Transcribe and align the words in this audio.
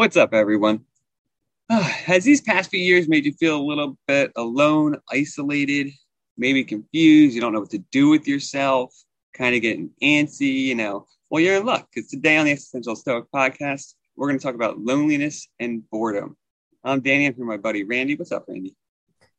What's 0.00 0.16
up, 0.16 0.32
everyone? 0.32 0.86
has 1.68 2.24
these 2.24 2.40
past 2.40 2.70
few 2.70 2.80
years 2.80 3.06
made 3.06 3.26
you 3.26 3.34
feel 3.34 3.60
a 3.60 3.62
little 3.62 3.98
bit 4.08 4.32
alone, 4.34 4.96
isolated, 5.10 5.92
maybe 6.38 6.64
confused? 6.64 7.34
You 7.34 7.42
don't 7.42 7.52
know 7.52 7.60
what 7.60 7.68
to 7.72 7.84
do 7.92 8.08
with 8.08 8.26
yourself, 8.26 8.94
kind 9.34 9.54
of 9.54 9.60
getting 9.60 9.90
antsy, 10.02 10.54
you 10.54 10.74
know? 10.74 11.06
Well, 11.28 11.42
you're 11.42 11.56
in 11.56 11.66
luck 11.66 11.86
because 11.92 12.08
today 12.08 12.38
on 12.38 12.46
the 12.46 12.52
Existential 12.52 12.96
Stoic 12.96 13.26
podcast, 13.30 13.92
we're 14.16 14.28
going 14.28 14.38
to 14.38 14.42
talk 14.42 14.54
about 14.54 14.78
loneliness 14.78 15.46
and 15.58 15.82
boredom. 15.90 16.34
I'm 16.82 17.02
Danny. 17.02 17.26
I'm 17.26 17.34
here 17.34 17.44
with 17.44 17.48
my 17.48 17.58
buddy 17.58 17.84
Randy. 17.84 18.16
What's 18.16 18.32
up, 18.32 18.46
Randy? 18.48 18.74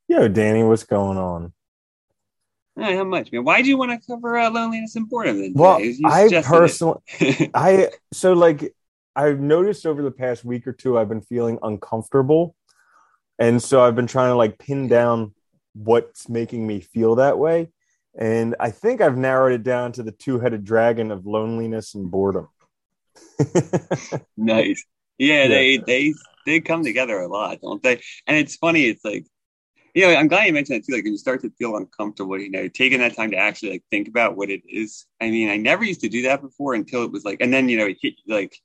Yo, 0.08 0.28
Danny, 0.28 0.62
what's 0.62 0.84
going 0.84 1.18
on? 1.18 1.54
Right, 2.76 2.96
how 2.96 3.04
much, 3.04 3.32
man? 3.32 3.44
Why 3.46 3.64
do 3.64 3.68
you 3.68 3.80
want 3.80 4.00
to 4.00 4.08
cover 4.08 4.38
uh, 4.38 4.52
loneliness 4.52 4.96
and 4.96 5.10
boredom? 5.10 5.42
Then 5.42 5.54
well, 5.56 5.82
I 6.06 6.44
personally, 6.46 7.00
I 7.56 7.90
so 8.14 8.34
like 8.34 8.76
I've 9.16 9.40
noticed 9.40 9.86
over 9.86 10.02
the 10.02 10.12
past 10.12 10.46
week 10.46 10.68
or 10.68 10.74
two, 10.74 10.98
I've 10.98 11.10
been 11.10 11.22
feeling 11.22 11.60
uncomfortable. 11.64 12.56
And 13.40 13.62
so 13.62 13.84
I've 13.84 13.96
been 13.96 14.08
trying 14.08 14.32
to 14.32 14.36
like 14.36 14.60
pin 14.60 14.88
down 14.88 15.34
what's 15.74 16.30
making 16.30 16.66
me 16.66 16.80
feel 16.80 17.16
that 17.16 17.38
way. 17.38 17.72
And 18.18 18.56
I 18.60 18.72
think 18.72 19.02
I've 19.02 19.18
narrowed 19.18 19.54
it 19.54 19.64
down 19.64 19.94
to 19.94 20.04
the 20.04 20.12
two 20.12 20.40
headed 20.40 20.64
dragon 20.66 21.12
of 21.12 21.26
loneliness 21.26 21.96
and 21.96 22.12
boredom. 22.12 22.50
nice. 24.38 24.84
Yeah, 25.18 25.44
yeah, 25.44 25.48
they 25.48 25.78
they 25.78 26.14
they 26.46 26.60
come 26.60 26.84
together 26.84 27.20
a 27.20 27.28
lot, 27.28 27.62
don't 27.62 27.82
they? 27.84 28.02
And 28.28 28.38
it's 28.38 28.56
funny, 28.56 28.86
it's 28.86 29.06
like, 29.06 29.26
you 29.94 30.04
know, 30.04 30.16
I'm 30.16 30.28
glad 30.28 30.46
you 30.46 30.54
mentioned 30.54 30.82
that 30.82 30.86
too. 30.86 30.96
Like 30.96 31.04
when 31.04 31.14
you 31.14 31.20
start 31.20 31.42
to 31.42 31.52
feel 31.58 31.76
uncomfortable, 31.78 32.40
you 32.40 32.50
know, 32.50 32.68
taking 32.68 33.00
that 33.00 33.16
time 33.16 33.32
to 33.32 33.38
actually 33.38 33.72
like 33.72 33.84
think 33.92 34.08
about 34.08 34.36
what 34.36 34.50
it 34.50 34.62
is. 34.68 35.06
I 35.22 35.30
mean, 35.30 35.50
I 35.50 35.58
never 35.58 35.84
used 35.84 36.02
to 36.02 36.10
do 36.10 36.24
that 36.24 36.42
before 36.42 36.74
until 36.74 37.04
it 37.04 37.12
was 37.12 37.24
like, 37.24 37.40
and 37.42 37.54
then 37.54 37.70
you 37.70 37.78
know, 37.78 37.86
it 37.86 37.98
hit 38.02 38.16
like 38.28 38.58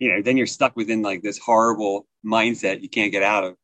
you 0.00 0.08
know, 0.10 0.22
then 0.22 0.36
you're 0.36 0.46
stuck 0.46 0.74
within 0.74 1.02
like 1.02 1.22
this 1.22 1.38
horrible 1.38 2.08
mindset 2.24 2.82
you 2.82 2.88
can't 2.88 3.12
get 3.12 3.22
out 3.22 3.44
of. 3.44 3.54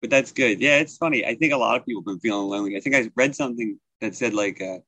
But 0.00 0.10
that's 0.10 0.32
good. 0.32 0.60
Yeah, 0.60 0.78
it's 0.78 0.96
funny. 0.96 1.24
I 1.24 1.36
think 1.36 1.52
a 1.52 1.56
lot 1.56 1.78
of 1.78 1.86
people 1.86 2.00
have 2.00 2.06
been 2.06 2.18
feeling 2.18 2.48
lonely. 2.48 2.76
I 2.76 2.80
think 2.80 2.96
I 2.96 3.08
read 3.14 3.36
something 3.36 3.78
that 4.00 4.16
said 4.16 4.34
like 4.34 4.60
uh, 4.60 4.78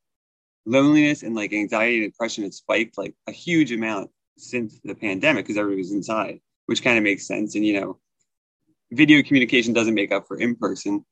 loneliness 0.67 1.23
and 1.23 1.37
like 1.37 1.53
anxiety 1.53 2.03
and 2.03 2.13
depression 2.13 2.43
had 2.43 2.55
spiked 2.55 2.99
like 2.99 3.15
a 3.29 3.33
huge 3.33 3.71
amount 3.71 4.11
since 4.37 4.81
the 4.83 4.95
pandemic 4.95 5.45
because 5.45 5.59
everybody 5.59 5.83
was 5.83 5.93
inside, 5.93 6.41
which 6.67 6.83
kind 6.83 6.99
of 6.99 7.05
makes 7.05 7.29
sense. 7.29 7.55
And 7.55 7.65
you 7.65 7.81
know, 7.81 8.01
video 8.91 9.23
communication 9.23 9.73
doesn't 9.73 9.95
make 9.95 10.11
up 10.11 10.27
for 10.27 10.39
in 10.39 10.57
person. 10.57 11.05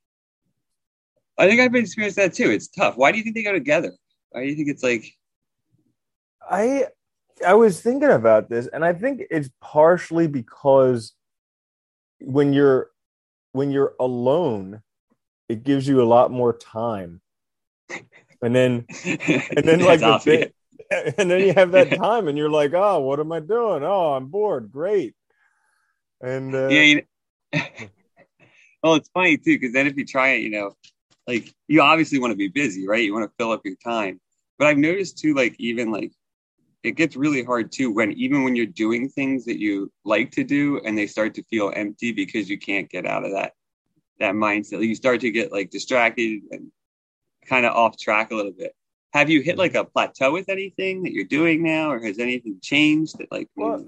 I 1.39 1.47
think 1.49 1.61
I've 1.61 1.75
experienced 1.75 2.17
that 2.17 2.35
too. 2.35 2.51
It's 2.51 2.69
tough. 2.69 2.97
Why 2.97 3.13
do 3.13 3.19
you 3.19 3.25
think 3.25 3.37
they 3.37 3.43
go 3.43 3.53
together? 3.53 3.93
Why 4.31 4.43
do 4.43 4.49
you 4.49 4.57
think 4.57 4.69
it's 4.69 4.83
like? 4.83 5.05
I 6.51 6.87
I 7.47 7.55
was 7.55 7.81
thinking 7.81 8.11
about 8.11 8.49
this, 8.49 8.67
and 8.67 8.85
I 8.85 8.93
think 8.93 9.23
it's 9.31 9.51
partially 9.61 10.27
because 10.27 11.15
when 12.21 12.53
you're 12.53 12.91
when 13.53 13.71
you're 13.71 13.95
alone, 13.99 14.83
it 15.49 15.65
gives 15.65 15.87
you 15.87 16.03
a 16.03 16.05
lot 16.05 16.31
more 16.31 16.57
time, 16.57 17.21
and 18.43 18.55
then 18.55 18.87
and 19.05 19.65
then 19.65 19.81
like 19.85 20.01
the 20.01 20.19
thing, 20.19 20.53
and 21.19 21.31
then 21.31 21.41
you 21.41 21.53
have 21.55 21.73
that 21.73 21.91
time, 21.97 22.29
and 22.29 22.39
you're 22.39 22.51
like, 22.51 22.73
oh, 22.75 23.01
what 23.01 23.21
am 23.21 23.33
I 23.33 23.41
doing? 23.41 23.83
Oh, 23.83 24.15
I'm 24.15 24.27
bored. 24.27 24.71
Great. 24.71 25.15
And 26.21 26.55
uh, 26.55 26.69
yeah, 26.69 26.83
you 26.83 27.03
know, 27.53 27.63
well, 28.83 28.95
it's 28.95 29.09
funny 29.11 29.37
too 29.37 29.59
because 29.59 29.73
then 29.73 29.87
if 29.87 29.97
you 29.97 30.05
try 30.05 30.31
it, 30.31 30.43
you 30.43 30.51
know, 30.51 30.77
like 31.27 31.53
you 31.69 31.81
obviously 31.81 32.19
want 32.19 32.33
to 32.33 32.37
be 32.37 32.49
busy, 32.49 32.87
right? 32.87 33.03
You 33.03 33.15
want 33.15 33.31
to 33.31 33.35
fill 33.37 33.53
up 33.53 33.63
your 33.65 33.77
time, 33.77 34.21
but 34.59 34.69
I've 34.69 34.79
noticed 34.79 35.19
too, 35.19 35.35
like 35.35 35.55
even 35.59 35.91
like 35.91 36.13
it 36.83 36.93
gets 36.93 37.17
really 37.17 37.45
hard 37.45 37.71
too 37.71 37.93
when 37.93 38.13
even 38.13 38.45
when 38.45 38.57
you're 38.57 38.67
doing 38.67 39.09
things 39.09 39.45
that 39.45 39.61
you 39.61 39.91
like 40.05 40.31
to 40.33 40.45
do 40.45 40.81
and 40.85 40.97
they 40.99 41.07
start 41.07 41.35
to 41.35 41.45
feel 41.45 41.73
empty 41.75 42.13
because 42.13 42.51
you 42.51 42.59
can't 42.59 42.91
get 42.91 43.07
out 43.07 43.25
of 43.25 43.33
that 43.33 43.53
that 44.19 44.35
mindset. 44.35 44.87
You 44.87 44.95
start 44.95 45.21
to 45.21 45.31
get 45.31 45.53
like 45.53 45.71
distracted 45.71 46.43
and 46.51 46.71
kind 47.47 47.67
of 47.67 47.75
off 47.75 47.99
track 47.99 48.31
a 48.31 48.35
little 48.35 48.53
bit. 48.53 48.75
Have 49.13 49.29
you 49.29 49.43
hit 49.43 49.59
like 49.59 49.75
a 49.75 49.85
plateau 49.85 50.33
with 50.33 50.49
anything 50.49 51.03
that 51.03 51.13
you're 51.13 51.25
doing 51.25 51.63
now 51.63 51.91
or 51.91 52.01
has 52.01 52.19
anything 52.19 52.59
changed 52.63 53.19
that 53.19 53.31
like 53.31 53.49
well, 53.57 53.87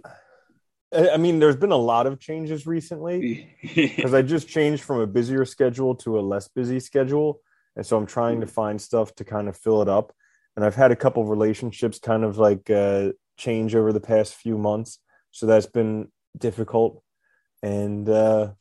i 0.94 1.16
mean 1.16 1.38
there's 1.38 1.56
been 1.56 1.72
a 1.72 1.76
lot 1.76 2.06
of 2.06 2.20
changes 2.20 2.66
recently 2.66 3.56
because 3.74 4.12
i 4.12 4.22
just 4.22 4.48
changed 4.48 4.82
from 4.84 5.00
a 5.00 5.06
busier 5.06 5.44
schedule 5.44 5.94
to 5.94 6.18
a 6.18 6.20
less 6.20 6.48
busy 6.48 6.78
schedule. 6.78 7.40
And 7.76 7.84
so 7.84 7.96
i'm 7.96 8.06
trying 8.06 8.40
to 8.40 8.46
mm-hmm. 8.46 8.54
find 8.54 8.80
stuff 8.80 9.14
to 9.16 9.24
kind 9.24 9.48
of 9.48 9.56
fill 9.56 9.82
it 9.82 9.88
up 9.88 10.12
and 10.56 10.64
I've 10.64 10.74
had 10.74 10.92
a 10.92 10.96
couple 10.96 11.22
of 11.22 11.28
relationships 11.28 11.98
kind 11.98 12.24
of 12.24 12.38
like 12.38 12.70
uh, 12.70 13.10
change 13.36 13.74
over 13.74 13.92
the 13.92 14.00
past 14.00 14.34
few 14.34 14.56
months, 14.56 14.98
so 15.30 15.46
that's 15.46 15.66
been 15.66 16.08
difficult, 16.38 17.02
and 17.62 18.08
uh, 18.08 18.52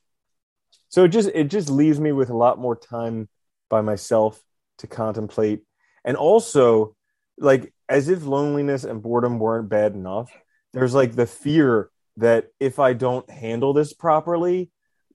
so 0.90 1.04
it 1.04 1.10
just 1.10 1.30
it 1.34 1.46
just 1.46 1.70
leaves 1.70 2.00
me 2.00 2.12
with 2.12 2.30
a 2.30 2.38
lot 2.38 2.60
more 2.60 2.76
time 2.76 3.30
by 3.70 3.82
myself 3.82 4.42
to 4.80 4.88
contemplate, 4.88 5.62
and 6.04 6.18
also 6.18 6.96
like 7.38 7.74
as 7.90 8.10
if 8.10 8.26
loneliness 8.26 8.84
and 8.84 9.02
boredom 9.02 9.40
weren't 9.40 9.70
bad 9.70 9.94
enough. 9.94 10.32
There's 10.74 10.94
like 10.94 11.16
the 11.16 11.28
fear 11.28 11.90
that 12.18 12.48
if 12.60 12.80
I 12.80 12.94
don't 12.94 13.30
handle 13.30 13.74
this 13.74 13.94
properly, 13.94 14.72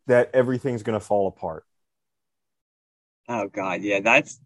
that 0.06 0.30
everything's 0.34 0.82
going 0.82 0.98
to 0.98 1.04
fall 1.04 1.28
apart. 1.28 1.64
Oh 3.28 3.48
God, 3.48 3.82
yeah, 3.82 4.00
that's 4.00 4.40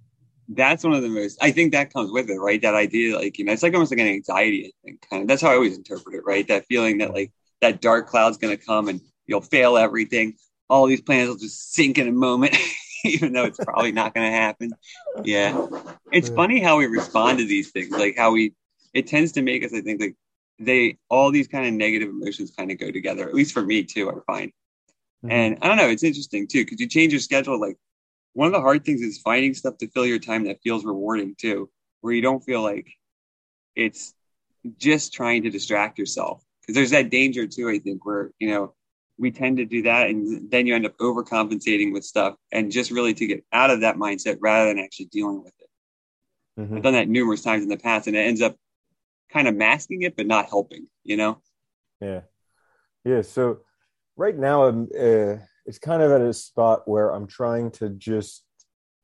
that's 0.57 0.85
one 0.85 0.93
of 0.93 1.03
the 1.03 1.09
most 1.09 1.39
i 1.41 1.51
think 1.51 1.73
that 1.73 1.93
comes 1.93 2.11
with 2.11 2.29
it 2.31 2.39
right? 2.39 2.63
That 2.63 2.75
idea 2.75 3.17
like 3.17 3.39
you 3.39 3.45
know 3.45 3.53
it's 3.53 3.63
like 3.63 3.75
almost 3.75 3.93
like 3.93 4.01
an 4.01 4.07
anxiety 4.07 4.67
i 4.67 4.73
think 4.85 5.09
kind 5.09 5.23
of 5.23 5.29
that's 5.29 5.43
how 5.43 5.51
i 5.51 5.55
always 5.55 5.77
interpret 5.77 6.15
it 6.15 6.25
right? 6.25 6.47
That 6.49 6.67
feeling 6.67 6.99
that 6.99 7.13
like 7.13 7.33
that 7.61 7.81
dark 7.81 8.09
cloud's 8.09 8.39
going 8.39 8.57
to 8.57 8.65
come 8.65 8.89
and 8.89 9.01
you'll 9.27 9.41
fail 9.41 9.77
everything. 9.77 10.35
All 10.69 10.87
these 10.87 11.01
plans 11.01 11.29
will 11.29 11.37
just 11.37 11.73
sink 11.73 11.99
in 11.99 12.09
a 12.09 12.13
moment 12.13 12.57
even 13.05 13.33
though 13.33 13.45
it's 13.45 13.63
probably 13.63 13.93
not 13.93 14.15
going 14.15 14.29
to 14.29 14.37
happen. 14.37 14.73
Yeah. 15.25 15.67
It's 16.13 16.29
funny 16.29 16.61
how 16.61 16.77
we 16.77 16.87
respond 16.87 17.39
to 17.39 17.45
these 17.45 17.71
things 17.71 17.91
like 17.91 18.17
how 18.17 18.33
we 18.33 18.55
it 18.95 19.07
tends 19.07 19.33
to 19.33 19.43
make 19.43 19.65
us 19.65 19.73
i 19.73 19.81
think 19.81 20.01
like 20.01 20.15
they 20.59 20.99
all 21.09 21.31
these 21.31 21.49
kind 21.49 21.67
of 21.67 21.73
negative 21.73 22.09
emotions 22.09 22.53
kind 22.57 22.71
of 22.71 22.79
go 22.79 22.91
together 22.91 23.29
at 23.29 23.35
least 23.35 23.53
for 23.53 23.63
me 23.63 23.83
too 23.83 24.11
i 24.11 24.33
find. 24.33 24.51
Mm-hmm. 25.25 25.33
and 25.33 25.59
i 25.63 25.69
don't 25.69 25.77
know 25.77 25.89
it's 25.89 26.03
interesting 26.03 26.47
too 26.47 26.65
because 26.65 26.81
you 26.81 26.89
change 26.89 27.13
your 27.13 27.21
schedule 27.21 27.61
like 27.61 27.77
one 28.35 28.47
of 28.47 28.53
the 28.53 28.61
hard 28.61 28.85
things 28.85 29.01
is 29.01 29.19
finding 29.19 29.55
stuff 29.55 29.79
to 29.79 29.89
fill 29.89 30.07
your 30.07 30.19
time 30.19 30.45
that 30.45 30.63
feels 30.63 30.85
rewarding 30.85 31.35
too, 31.39 31.69
where 32.01 32.13
you 32.13 32.23
don't 32.23 32.45
feel 32.45 32.63
like 32.63 32.89
it's 33.77 34.15
just 34.79 35.13
trying 35.13 35.43
to 35.43 35.51
distract 35.51 35.99
yourself. 35.99 36.43
Because 36.61 36.75
there's 36.75 36.91
that 36.91 37.11
danger 37.11 37.47
too, 37.47 37.69
I 37.69 37.79
think, 37.79 38.07
where, 38.07 38.31
you 38.39 38.51
know, 38.51 38.75
we 39.19 39.31
tend 39.31 39.59
to 39.59 39.65
do 39.65 39.83
that 39.83 40.09
and 40.09 40.51
then 40.51 40.67
you 40.67 40.75
end 40.75 40.87
up 40.87 40.97
overcompensating 40.99 41.93
with 41.93 42.05
stuff 42.05 42.37
and 42.51 42.73
just 42.73 42.91
really 42.91 43.15
to 43.15 43.27
get 43.27 43.45
out 43.53 43.71
of 43.71 43.81
that 43.81 43.97
mindset 43.97 44.39
rather 44.41 44.69
than 44.69 44.79
actually 44.83 45.07
dealing 45.07 45.43
with 45.43 45.53
it. 45.59 46.61
Mm-hmm. 46.61 46.77
I've 46.77 46.83
done 46.83 46.93
that 46.95 47.09
numerous 47.09 47.43
times 47.43 47.63
in 47.63 47.69
the 47.69 47.77
past 47.77 48.07
and 48.07 48.17
it 48.17 48.21
ends 48.21 48.43
up 48.43 48.57
kind 49.31 49.49
of 49.49 49.57
masking 49.57 50.03
it, 50.03 50.17
but 50.17 50.27
not 50.27 50.49
helping, 50.49 50.87
you 51.05 51.17
know? 51.17 51.41
Yeah. 52.01 52.21
Yeah. 53.05 53.23
So 53.23 53.61
right 54.17 54.37
now, 54.37 54.65
I'm, 54.65 54.89
uh, 54.99 55.37
it's 55.67 55.79
kind 55.79 56.03
of 56.03 56.11
at 56.11 56.21
a 56.21 56.33
spot 56.33 56.89
where 56.89 57.11
I'm 57.11 57.27
trying 57.27 57.71
to 57.73 57.89
just 57.91 58.45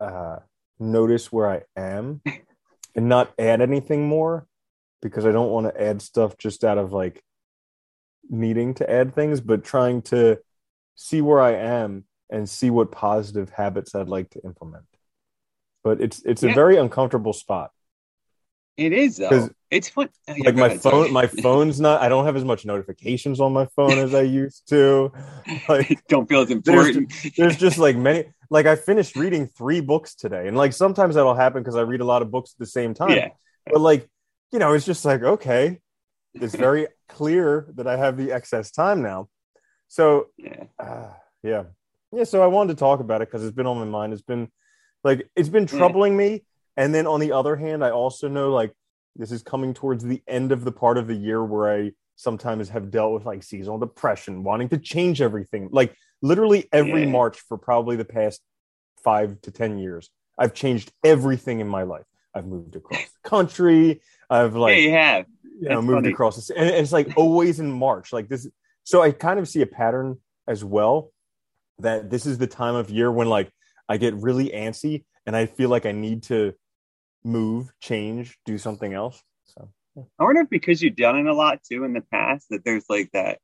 uh, 0.01 0.39
notice 0.79 1.33
where 1.33 1.51
I 1.51 1.63
am 1.77 2.21
and 2.95 3.09
not 3.09 3.33
add 3.39 3.61
anything 3.61 4.07
more 4.07 4.47
because 5.01 5.25
I 5.25 5.33
don't 5.33 5.51
want 5.51 5.67
to 5.67 5.81
add 5.81 6.03
stuff 6.03 6.37
just 6.39 6.65
out 6.65 6.79
of 6.79 6.93
like 6.93 7.23
needing 8.29 8.75
to 8.75 8.91
add 8.91 9.15
things, 9.15 9.41
but 9.41 9.65
trying 9.65 10.03
to 10.03 10.39
see 10.97 11.21
where 11.21 11.41
I 11.41 11.53
am 11.53 12.05
and 12.31 12.49
see 12.49 12.71
what 12.71 12.91
positive 12.91 13.51
habits 13.51 13.95
I'd 13.95 14.09
like 14.09 14.31
to 14.31 14.41
implement. 14.45 14.85
But 15.85 16.01
it's 16.01 16.23
it's 16.25 16.43
yeah. 16.43 16.51
a 16.51 16.55
very 16.55 16.77
uncomfortable 16.77 17.33
spot. 17.33 17.71
It 18.79 18.93
is 18.93 19.17
though. 19.17 19.51
It's 19.73 19.89
fun. 19.89 20.09
Oh, 20.29 20.35
like 20.45 20.55
my 20.55 20.67
ahead, 20.67 20.81
phone, 20.81 21.13
my 21.13 21.27
phone's 21.27 21.81
not. 21.81 22.01
I 22.01 22.09
don't 22.09 22.25
have 22.25 22.37
as 22.37 22.45
much 22.45 22.65
notifications 22.65 23.41
on 23.41 23.53
my 23.53 23.67
phone 23.77 23.99
as 23.99 24.15
I 24.15 24.23
used 24.23 24.69
to. 24.69 25.13
Like, 25.69 26.07
don't 26.09 26.29
feel 26.29 26.43
as 26.43 26.51
important. 26.51 27.11
There's, 27.23 27.35
there's 27.37 27.57
just 27.57 27.79
like 27.87 27.97
many. 27.97 28.25
Like 28.51 28.67
I 28.67 28.77
finished 28.77 29.17
reading 29.17 29.47
three 29.47 29.81
books 29.81 30.15
today, 30.15 30.47
and 30.47 30.57
like 30.57 30.73
sometimes 30.73 31.17
that'll 31.17 31.35
happen 31.35 31.63
because 31.63 31.75
I 31.75 31.81
read 31.83 32.01
a 32.01 32.05
lot 32.05 32.23
of 32.23 32.31
books 32.31 32.53
at 32.55 32.59
the 32.59 32.67
same 32.67 32.95
time. 32.95 33.11
Yeah. 33.11 33.29
But 33.67 33.81
like, 33.81 34.09
you 34.53 34.59
know, 34.59 34.75
it's 34.75 34.87
just 34.87 35.05
like 35.05 35.23
okay, 35.23 35.81
it's 36.35 36.55
very 36.67 36.87
clear 37.09 37.67
that 37.75 37.87
I 37.87 37.97
have 37.97 38.17
the 38.17 38.33
excess 38.33 38.71
time 38.71 39.03
now. 39.03 39.29
So 39.89 40.29
yeah, 40.37 40.65
uh, 40.79 41.11
yeah, 41.43 41.65
yeah. 42.13 42.25
So 42.25 42.43
I 42.43 42.47
wanted 42.47 42.75
to 42.75 42.79
talk 42.79 43.01
about 43.01 43.23
it 43.23 43.29
because 43.29 43.45
it's 43.45 43.57
been 43.57 43.67
on 43.67 43.79
my 43.79 43.87
mind. 43.87 44.13
It's 44.13 44.23
been 44.23 44.51
like 45.03 45.29
it's 45.35 45.49
been 45.49 45.67
troubling 45.67 46.13
yeah. 46.13 46.19
me 46.19 46.45
and 46.79 46.95
then 46.95 47.09
on 47.09 47.19
the 47.19 47.33
other 47.33 47.57
hand, 47.57 47.85
I 47.85 47.91
also 47.91 48.29
know 48.29 48.53
like 48.53 48.73
this 49.17 49.33
is 49.33 49.43
coming 49.43 49.75
towards 49.75 50.05
the 50.05 50.23
end 50.29 50.53
of 50.53 50.65
the 50.65 50.71
part 50.71 50.97
of 50.97 51.09
the 51.09 51.15
year 51.15 51.45
where 51.45 51.75
I 51.75 51.93
sometimes 52.15 52.69
have 52.69 52.93
dealt 52.93 53.13
with 53.13 53.27
like 53.27 53.43
seasonal 53.43 53.79
depression, 53.79 54.45
wanting 54.45 54.69
to 54.69 54.79
change 54.79 55.21
everything. 55.21 55.71
Like 55.73 55.93
literally 56.23 56.69
every 56.73 57.03
yeah. 57.03 57.11
March 57.11 57.41
for 57.41 57.59
probably 57.59 57.97
the 57.97 58.05
past 58.05 58.41
five 59.03 59.41
to 59.43 59.51
10 59.51 59.79
years, 59.79 60.09
I've 60.39 60.55
changed 60.55 60.93
everything 61.05 61.59
in 61.59 61.67
my 61.67 61.83
life. 61.83 62.05
I've 62.33 62.47
moved 62.47 62.77
across 62.77 63.03
the 63.23 63.29
country. 63.29 64.01
I've 64.31 64.55
like, 64.55 64.77
yeah, 64.77 64.83
you 64.83 64.93
have. 64.93 65.27
You 65.61 65.69
know, 65.71 65.83
moved 65.83 66.05
funny. 66.05 66.13
across, 66.13 66.47
the, 66.47 66.57
and 66.57 66.71
it's 66.71 66.93
like 66.93 67.13
always 67.17 67.59
in 67.59 67.73
March. 67.73 68.13
Like 68.13 68.29
this, 68.29 68.47
So 68.85 69.03
I 69.03 69.11
kind 69.11 69.41
of 69.41 69.49
see 69.49 69.63
a 69.63 69.67
pattern 69.67 70.21
as 70.47 70.63
well 70.63 71.11
that 71.81 72.09
this 72.09 72.25
is 72.25 72.39
the 72.39 72.47
time 72.47 72.77
of 72.77 72.89
year 72.89 73.11
when 73.11 73.29
like 73.29 73.51
I 73.89 73.97
get 73.97 74.15
really 74.15 74.51
antsy 74.51 75.05
and 75.27 75.35
I 75.35 75.47
feel 75.47 75.71
like 75.71 75.85
I 75.85 75.93
need 75.93 76.23
to 76.25 76.55
move, 77.29 77.73
change, 77.81 78.39
do 78.45 78.59
something 78.59 78.93
else. 78.93 79.23
So 79.45 79.69
yeah. 79.95 80.05
I 80.19 80.25
wonder 80.25 80.43
if 80.43 80.51
because 80.51 80.83
you've 80.83 80.97
done 80.97 81.19
it 81.19 81.27
a 81.27 81.35
lot 81.35 81.61
too 81.63 81.85
in 81.85 81.93
the 81.93 82.01
past 82.01 82.47
that 82.51 82.65
there's 82.65 82.85
like 82.89 83.11
that 83.13 83.39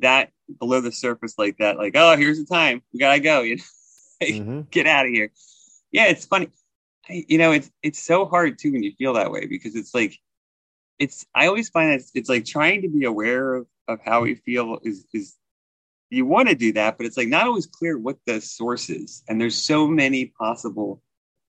that 0.00 0.30
below 0.58 0.80
the 0.80 0.92
surface 0.92 1.34
like 1.38 1.58
that, 1.58 1.76
like, 1.76 1.94
oh, 1.96 2.16
here's 2.16 2.38
the 2.38 2.46
time. 2.46 2.82
We 2.92 2.98
gotta 2.98 3.20
go, 3.20 3.42
you 3.42 3.56
know. 3.56 3.62
mm-hmm. 4.22 4.60
Get 4.70 4.86
out 4.86 5.06
of 5.06 5.12
here. 5.12 5.32
Yeah, 5.90 6.06
it's 6.06 6.26
funny. 6.26 6.48
I, 7.08 7.24
you 7.28 7.38
know, 7.38 7.52
it's 7.52 7.70
it's 7.82 8.02
so 8.02 8.26
hard 8.26 8.58
too 8.58 8.72
when 8.72 8.82
you 8.82 8.92
feel 8.96 9.14
that 9.14 9.30
way 9.30 9.46
because 9.46 9.74
it's 9.74 9.94
like 9.94 10.16
it's 10.98 11.26
I 11.34 11.46
always 11.46 11.68
find 11.68 11.90
that 11.90 12.00
it's, 12.00 12.10
it's 12.14 12.28
like 12.28 12.44
trying 12.44 12.82
to 12.82 12.88
be 12.88 13.04
aware 13.04 13.54
of, 13.54 13.66
of 13.88 14.00
how 14.04 14.22
we 14.22 14.36
feel 14.36 14.78
is 14.82 15.04
is 15.12 15.36
you 16.10 16.26
want 16.26 16.48
to 16.48 16.54
do 16.54 16.74
that, 16.74 16.98
but 16.98 17.06
it's 17.06 17.16
like 17.16 17.28
not 17.28 17.46
always 17.46 17.66
clear 17.66 17.98
what 17.98 18.18
the 18.26 18.40
source 18.40 18.90
is. 18.90 19.22
And 19.28 19.40
there's 19.40 19.56
so 19.56 19.88
many 19.88 20.26
possible, 20.26 21.02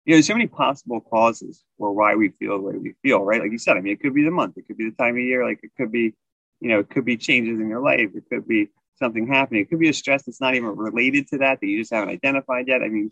you 0.05 0.11
know, 0.11 0.15
there's 0.17 0.27
so 0.27 0.33
many 0.33 0.47
possible 0.47 1.01
causes 1.01 1.63
for 1.77 1.93
why 1.93 2.15
we 2.15 2.29
feel 2.29 2.57
the 2.57 2.63
way 2.63 2.77
we 2.77 2.93
feel, 3.01 3.23
right? 3.23 3.41
Like 3.41 3.51
you 3.51 3.57
said, 3.57 3.77
I 3.77 3.81
mean, 3.81 3.93
it 3.93 4.01
could 4.01 4.13
be 4.13 4.23
the 4.23 4.31
month, 4.31 4.57
it 4.57 4.67
could 4.67 4.77
be 4.77 4.89
the 4.89 4.95
time 4.95 5.15
of 5.15 5.21
year, 5.21 5.45
like 5.45 5.59
it 5.63 5.71
could 5.77 5.91
be, 5.91 6.13
you 6.59 6.69
know, 6.69 6.79
it 6.79 6.89
could 6.89 7.05
be 7.05 7.17
changes 7.17 7.59
in 7.59 7.69
your 7.69 7.81
life, 7.81 8.09
it 8.15 8.23
could 8.29 8.47
be 8.47 8.69
something 8.97 9.27
happening, 9.27 9.61
it 9.61 9.69
could 9.69 9.79
be 9.79 9.89
a 9.89 9.93
stress 9.93 10.23
that's 10.23 10.41
not 10.41 10.55
even 10.55 10.75
related 10.75 11.27
to 11.29 11.37
that 11.39 11.59
that 11.61 11.67
you 11.67 11.79
just 11.79 11.93
haven't 11.93 12.09
identified 12.09 12.67
yet. 12.67 12.81
I 12.81 12.89
mean, 12.89 13.11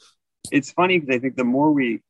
it's 0.52 0.72
funny 0.72 1.00
because 1.00 1.16
I 1.16 1.20
think 1.20 1.36
the 1.36 1.44
more 1.44 1.72
we, 1.72 2.02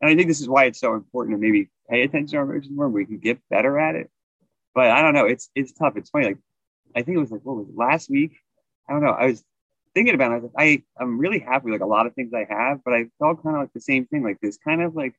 and 0.00 0.10
I 0.10 0.14
think 0.14 0.28
this 0.28 0.40
is 0.40 0.48
why 0.48 0.64
it's 0.66 0.80
so 0.80 0.94
important 0.94 1.36
to 1.36 1.40
maybe 1.40 1.70
pay 1.90 2.02
attention 2.02 2.28
to 2.32 2.36
our 2.38 2.44
emotions 2.44 2.76
more, 2.76 2.88
we 2.88 3.06
can 3.06 3.18
get 3.18 3.40
better 3.50 3.78
at 3.78 3.96
it. 3.96 4.10
But 4.74 4.88
I 4.90 5.02
don't 5.02 5.14
know, 5.14 5.26
it's 5.26 5.50
it's 5.54 5.72
tough. 5.72 5.96
It's 5.96 6.10
funny. 6.10 6.26
Like 6.26 6.38
I 6.96 7.02
think 7.02 7.16
it 7.16 7.20
was 7.20 7.30
like 7.30 7.42
what 7.44 7.56
was 7.56 7.68
it, 7.68 7.76
last 7.76 8.10
week 8.10 8.32
I 8.88 8.92
don't 8.92 9.02
know. 9.02 9.10
I 9.10 9.26
was 9.26 9.44
thinking 9.98 10.14
about 10.14 10.44
it. 10.44 10.50
I, 10.56 10.82
I'm 11.00 11.18
really 11.18 11.40
happy 11.40 11.64
with 11.64 11.72
like 11.72 11.80
a 11.80 11.90
lot 11.90 12.06
of 12.06 12.14
things 12.14 12.32
I 12.32 12.46
have, 12.48 12.84
but 12.84 12.94
I 12.94 13.06
felt 13.18 13.42
kind 13.42 13.56
of 13.56 13.62
like 13.62 13.72
the 13.72 13.80
same 13.80 14.06
thing, 14.06 14.22
like 14.22 14.40
this 14.40 14.56
kind 14.56 14.80
of 14.80 14.94
like 14.94 15.14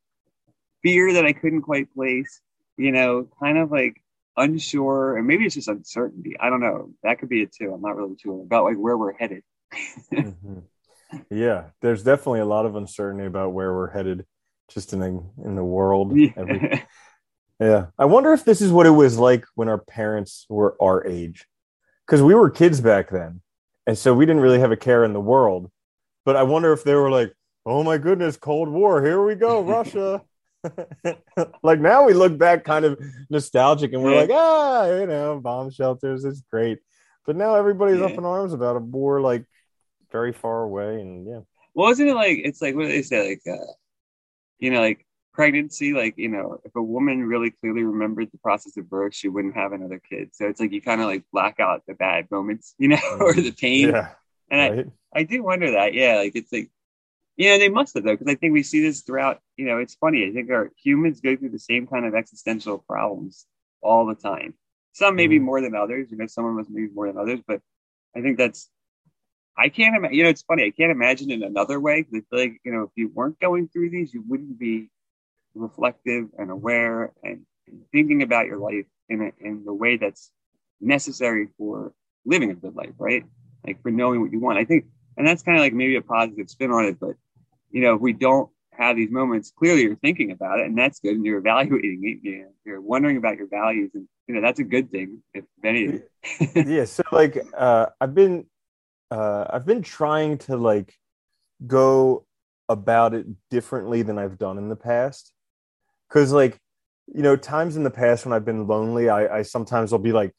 fear 0.82 1.12
that 1.14 1.26
I 1.26 1.34
couldn't 1.34 1.64
quite 1.64 1.94
place, 1.94 2.40
you 2.78 2.94
know, 2.94 3.28
kind 3.42 3.58
of 3.58 3.72
like 3.72 4.02
unsure, 4.38 5.18
and 5.18 5.28
maybe 5.28 5.46
it's 5.46 5.56
just 5.56 5.68
uncertainty. 5.68 6.38
I 6.40 6.50
don't 6.50 6.62
know. 6.62 6.94
That 7.04 7.20
could 7.20 7.28
be 7.28 7.42
it 7.42 7.52
too. 7.52 7.74
I'm 7.74 7.82
not 7.82 7.98
really 7.98 8.16
sure 8.18 8.42
about 8.42 8.64
like 8.64 8.78
where 8.78 8.98
we're 8.98 9.18
headed. 9.18 9.44
mm-hmm. 10.14 10.60
Yeah, 11.30 11.66
there's 11.82 12.04
definitely 12.04 12.40
a 12.40 12.46
lot 12.46 12.66
of 12.66 12.78
uncertainty 12.78 13.26
about 13.26 13.52
where 13.52 13.74
we're 13.74 13.90
headed, 13.90 14.26
just 14.72 14.94
in 14.94 15.00
the 15.00 15.24
in 15.44 15.56
the 15.56 15.64
world. 15.64 16.18
Yeah. 16.18 16.30
Every, 16.38 16.84
yeah. 17.60 17.86
I 17.98 18.06
wonder 18.06 18.32
if 18.32 18.46
this 18.46 18.62
is 18.62 18.72
what 18.72 18.86
it 18.86 18.92
was 18.92 19.18
like 19.18 19.44
when 19.56 19.68
our 19.68 19.80
parents 19.80 20.46
were 20.48 20.78
our 20.82 21.06
age, 21.06 21.48
because 22.06 22.22
we 22.22 22.34
were 22.34 22.50
kids 22.50 22.80
back 22.80 23.10
then 23.10 23.42
and 23.90 23.98
so 23.98 24.14
we 24.14 24.24
didn't 24.24 24.44
really 24.44 24.60
have 24.60 24.72
a 24.72 24.78
care 24.78 25.04
in 25.04 25.14
the 25.14 25.20
world. 25.20 25.72
But 26.24 26.36
I 26.36 26.44
wonder 26.44 26.72
if 26.74 26.84
they 26.84 26.94
were 26.94 27.10
like, 27.10 27.34
"Oh 27.66 27.82
my 27.82 27.98
goodness, 27.98 28.38
Cold 28.38 28.70
War, 28.70 29.04
here 29.04 29.26
we 29.26 29.34
go, 29.34 29.62
Russia." 29.78 30.22
like 31.64 31.80
now 31.80 32.04
we 32.04 32.14
look 32.14 32.38
back 32.38 32.64
kind 32.64 32.86
of 32.86 33.02
nostalgic 33.32 33.94
and 33.94 34.04
we're 34.04 34.14
yeah. 34.14 34.20
like, 34.20 34.30
ah, 34.32 34.86
you 34.92 35.08
know, 35.08 35.40
bomb 35.40 35.72
shelters, 35.72 36.24
it's 36.24 36.44
great. 36.52 36.78
But 37.26 37.36
now 37.36 37.56
everybody's 37.56 38.00
yeah. 38.00 38.06
up 38.06 38.12
in 38.12 38.26
arms 38.26 38.54
about 38.54 38.76
a 38.76 38.80
war 38.80 39.22
like 39.22 39.44
very 40.12 40.34
far 40.34 40.62
away, 40.62 41.02
and 41.02 41.26
yeah. 41.26 41.40
Well, 41.74 41.90
isn't 41.90 42.08
it 42.08 42.14
like 42.14 42.42
it's 42.44 42.62
like 42.62 42.76
what 42.76 42.84
do 42.84 42.90
they 42.90 43.02
say? 43.02 43.30
Like, 43.30 43.42
uh, 43.48 43.74
you 44.60 44.70
know, 44.70 44.82
like 44.82 45.04
pregnancy, 45.40 45.94
like, 45.94 46.16
you 46.18 46.28
know, 46.28 46.60
if 46.66 46.76
a 46.76 46.84
woman 46.84 47.24
really 47.24 47.50
clearly 47.50 47.82
remembered 47.82 48.28
the 48.30 48.38
process 48.40 48.76
of 48.76 48.90
birth, 48.90 49.16
she 49.16 49.30
wouldn't 49.30 49.56
have 49.56 49.72
another 49.72 49.98
kid. 49.98 50.32
So 50.34 50.48
it's 50.48 50.60
like 50.60 50.74
you 50.74 50.82
kind 50.82 51.00
of 51.00 51.08
like 51.08 51.24
black 51.32 51.62
out 51.62 51.82
the 51.88 51.94
bad 51.94 52.30
moments, 52.30 52.76
you 52.78 52.90
know, 52.90 53.00
or 53.22 53.34
the 53.34 53.54
pain. 53.54 53.88
Yeah, 53.88 54.10
and 54.52 54.78
right. 54.78 54.86
I, 55.16 55.20
I 55.22 55.24
do 55.24 55.42
wonder 55.42 55.72
that. 55.72 55.94
Yeah. 55.94 56.18
Like 56.18 56.34
it's 56.36 56.52
like, 56.52 56.70
you 57.38 57.48
know, 57.48 57.58
they 57.58 57.70
must 57.70 57.94
have 57.94 58.04
though, 58.04 58.18
because 58.18 58.28
I 58.28 58.36
think 58.36 58.52
we 58.52 58.64
see 58.64 58.82
this 58.82 59.00
throughout, 59.00 59.40
you 59.56 59.64
know, 59.64 59.78
it's 59.78 59.96
funny. 59.96 60.28
I 60.28 60.34
think 60.34 60.52
our 60.52 60.74
humans 60.76 61.22
go 61.22 61.38
through 61.38 61.52
the 61.52 61.58
same 61.58 61.88
kind 61.88 62.06
of 62.06 62.16
existential 62.16 62.80
problems 62.80 63.46
all 63.82 64.08
the 64.08 64.16
time. 64.16 64.56
Some 64.92 65.16
maybe 65.16 65.38
mm-hmm. 65.38 65.46
more 65.46 65.62
than 65.62 65.74
others, 65.74 66.12
you 66.12 66.18
know, 66.18 66.28
some 66.28 66.44
of 66.44 66.60
us 66.60 66.70
maybe 66.70 66.90
more 66.94 67.08
than 67.08 67.18
others, 67.18 67.40
but 67.48 67.62
I 68.14 68.20
think 68.20 68.38
that's 68.38 68.70
I 69.58 69.70
can't 69.70 69.96
imagine. 69.96 70.18
You 70.18 70.24
know, 70.24 70.30
it's 70.30 70.42
funny. 70.42 70.66
I 70.66 70.72
can't 70.72 70.92
imagine 70.92 71.32
in 71.32 71.44
another 71.44 71.80
way 71.80 72.02
because 72.02 72.18
I 72.18 72.24
feel 72.30 72.40
like 72.46 72.62
you 72.66 72.74
know, 72.74 72.84
if 72.84 72.90
you 72.96 73.10
weren't 73.14 73.40
going 73.40 73.70
through 73.70 73.92
these, 73.92 74.14
you 74.14 74.22
wouldn't 74.28 74.60
be 74.60 74.90
reflective 75.56 76.28
and 76.38 76.52
aware 76.52 77.12
and, 77.24 77.42
thinking 77.92 78.24
about 78.24 78.48
your 78.48 78.58
life 78.58 78.86
in, 79.10 79.22
a, 79.22 79.48
in 79.48 79.64
the 79.64 79.72
way 79.72 79.96
that's 79.96 80.32
necessary 80.82 81.50
for 81.56 81.94
living 82.26 82.50
a 82.50 82.56
good 82.56 82.76
life, 82.76 82.94
right? 82.98 83.24
Like 83.64 83.82
for 83.84 83.92
knowing 83.92 84.22
what 84.22 84.32
you 84.32 84.40
want. 84.40 84.58
I 84.58 84.66
think, 84.66 84.86
and 85.18 85.28
that's 85.28 85.44
kind 85.44 85.58
of 85.58 85.62
like 85.62 85.74
maybe 85.74 85.96
a 85.96 86.02
positive 86.02 86.50
spin 86.50 86.72
on 86.72 86.86
it, 86.86 87.00
but 87.00 87.16
you 87.72 87.82
know, 87.82 87.94
if 87.96 88.02
we 88.02 88.14
don't 88.14 88.50
have 88.72 88.96
these 88.96 89.12
moments, 89.12 89.52
clearly 89.56 89.84
you're 89.84 89.98
thinking 89.98 90.32
about 90.32 90.60
it 90.60 90.66
and 90.66 90.78
that's 90.78 91.00
good 91.00 91.16
and 91.16 91.26
you're 91.26 91.38
evaluating 91.38 92.02
it. 92.04 92.28
You 92.28 92.40
know, 92.40 92.50
you're 92.66 92.82
wondering 92.82 93.18
about 93.18 93.38
your 93.38 93.48
values 93.48 93.92
and 93.94 94.08
you 94.28 94.36
know, 94.36 94.42
that's 94.42 94.60
a 94.60 94.64
good 94.64 94.92
thing, 94.92 95.22
if 95.34 95.46
anything. 95.64 96.04
yeah. 96.56 96.86
So 96.86 97.04
like, 97.12 97.38
uh, 97.58 97.88
I've 98.00 98.16
been, 98.16 98.46
uh, 99.12 99.46
I've 99.50 99.66
been 99.66 99.82
trying 99.82 100.38
to 100.40 100.58
like 100.58 100.96
go 101.66 102.26
about 102.68 103.14
it 103.14 103.26
differently 103.50 104.04
than 104.04 104.18
I've 104.18 104.38
done 104.38 104.58
in 104.58 104.70
the 104.70 104.76
past 104.76 105.34
because 106.10 106.34
like 106.34 106.58
you 107.08 107.22
know 107.22 107.36
times 107.36 107.78
in 107.78 107.84
the 107.84 107.90
past 107.90 108.26
when 108.26 108.34
i've 108.34 108.46
been 108.46 108.68
lonely 108.68 109.10
i, 109.10 109.40
I 109.40 109.42
sometimes 109.44 109.92
will 109.92 110.00
be 110.00 110.12
like 110.12 110.34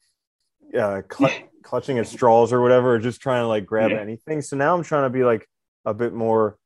uh, 0.77 1.01
cl- 1.11 1.49
clutching 1.63 1.99
at 1.99 2.07
straws 2.07 2.53
or 2.53 2.61
whatever 2.61 2.95
or 2.95 2.99
just 2.99 3.21
trying 3.21 3.43
to 3.43 3.47
like 3.47 3.65
grab 3.65 3.91
yeah. 3.91 3.99
anything. 3.99 4.41
So 4.41 4.57
now 4.57 4.75
i'm 4.75 4.83
trying 4.83 5.03
to 5.03 5.09
be 5.09 5.23
like 5.23 5.47
a 5.85 5.93
bit 5.93 6.13
more 6.13 6.57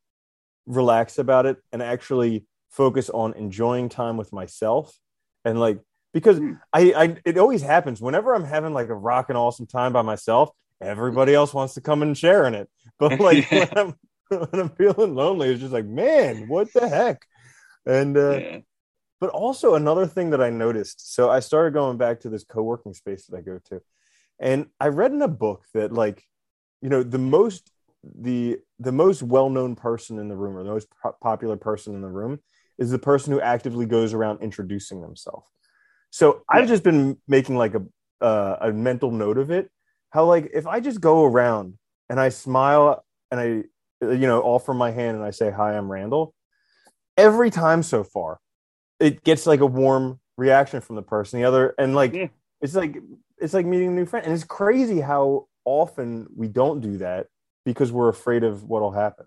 relaxed 0.66 1.20
about 1.20 1.46
it 1.46 1.58
and 1.72 1.82
actually 1.82 2.46
focus 2.70 3.10
on 3.10 3.34
enjoying 3.34 3.90
time 3.90 4.18
with 4.18 4.34
myself. 4.34 4.98
And 5.44 5.60
like 5.60 5.80
because 6.14 6.38
hmm. 6.38 6.54
I, 6.74 6.94
I 6.96 7.18
it 7.26 7.38
always 7.38 7.62
happens. 7.62 8.02
Whenever 8.02 8.34
i'm 8.34 8.46
having 8.46 8.74
like 8.74 8.90
a 8.90 8.96
rocking 8.96 9.36
awesome 9.36 9.68
time 9.68 9.94
by 9.94 10.02
myself 10.02 10.50
everybody 10.82 11.34
else 11.34 11.54
wants 11.54 11.74
to 11.76 11.82
come 11.82 12.02
and 12.02 12.18
share 12.18 12.46
in 12.46 12.56
it. 12.56 12.70
But 13.00 13.20
like 13.20 13.50
when, 13.52 13.78
I'm, 13.78 13.94
when 14.30 14.62
i'm 14.62 14.70
feeling 14.70 15.16
lonely 15.16 15.50
it's 15.50 15.60
just 15.60 15.74
like 15.74 15.86
man 15.86 16.48
what 16.48 16.72
the 16.74 16.88
heck? 16.88 17.26
And 17.86 18.18
uh, 18.18 18.40
yeah. 18.40 18.60
But 19.20 19.30
also 19.30 19.76
another 19.76 20.06
thing 20.06 20.32
that 20.32 20.42
I 20.42 20.50
noticed. 20.50 21.14
So 21.14 21.30
I 21.30 21.40
started 21.40 21.74
going 21.74 21.98
back 21.98 22.20
to 22.22 22.30
this 22.30 22.44
co-working 22.44 22.94
space 22.94 23.26
that 23.26 23.38
I 23.38 23.42
go 23.42 23.60
to. 23.70 23.82
And 24.40 24.68
I 24.80 24.90
read 24.90 25.12
in 25.12 25.22
a 25.22 25.28
book 25.28 25.66
that 25.74 25.92
like, 25.92 26.24
you 26.82 26.90
know, 26.90 27.04
the 27.04 27.18
most 27.18 27.72
the 28.04 28.60
the 28.80 28.92
most 28.92 29.24
well-known 29.24 29.76
person 29.76 30.20
in 30.20 30.28
the 30.28 30.36
room 30.36 30.56
or 30.58 30.64
the 30.64 30.70
most 30.70 30.88
po- 31.02 31.16
popular 31.22 31.58
person 31.58 31.96
in 31.96 32.02
the 32.02 32.10
room 32.10 32.40
is 32.78 32.92
the 32.92 33.00
person 33.00 33.34
who 33.34 33.42
actively 33.42 33.86
goes 33.86 34.14
around 34.14 34.42
introducing 34.42 35.02
themselves. 35.02 35.48
So 36.12 36.36
yeah. 36.36 36.60
I've 36.60 36.68
just 36.68 36.84
been 36.84 37.18
making 37.28 37.58
like 37.58 37.74
a 37.74 37.84
uh, 38.22 38.58
a 38.62 38.74
mental 38.74 39.12
note 39.12 39.38
of 39.38 39.52
it. 39.52 39.70
How 40.12 40.26
like 40.26 40.52
if 40.54 40.68
I 40.68 40.80
just 40.80 41.02
go 41.02 41.26
around 41.26 41.78
and 42.10 42.20
I 42.20 42.30
smile 42.30 43.04
and 43.32 43.40
I 43.40 43.46
you 44.06 44.28
know 44.28 44.42
offer 44.42 44.74
my 44.74 44.92
hand 44.92 45.18
and 45.18 45.26
I 45.26 45.32
say 45.32 45.52
hi, 45.52 45.78
I'm 45.78 45.92
Randall. 45.92 46.34
Every 47.18 47.50
time 47.50 47.82
so 47.82 48.04
far, 48.04 48.40
it 49.00 49.24
gets 49.24 49.46
like 49.46 49.60
a 49.60 49.66
warm 49.66 50.20
reaction 50.38 50.82
from 50.82 50.96
the 50.96 51.02
person. 51.02 51.40
The 51.40 51.48
other 51.48 51.74
and 51.78 51.96
like 51.96 52.14
yeah. 52.14 52.28
it's 52.62 52.76
like 52.76 52.98
it's 53.38 53.54
like 53.54 53.66
meeting 53.66 53.90
a 53.90 53.92
new 53.92 54.06
friend, 54.06 54.26
and 54.26 54.34
it's 54.34 54.44
crazy 54.44 55.00
how 55.00 55.48
often 55.66 56.28
we 56.36 56.48
don't 56.48 56.82
do 56.82 56.98
that 56.98 57.28
because 57.66 57.92
we're 57.92 58.10
afraid 58.10 58.44
of 58.44 58.64
what'll 58.64 58.92
happen. 58.92 59.26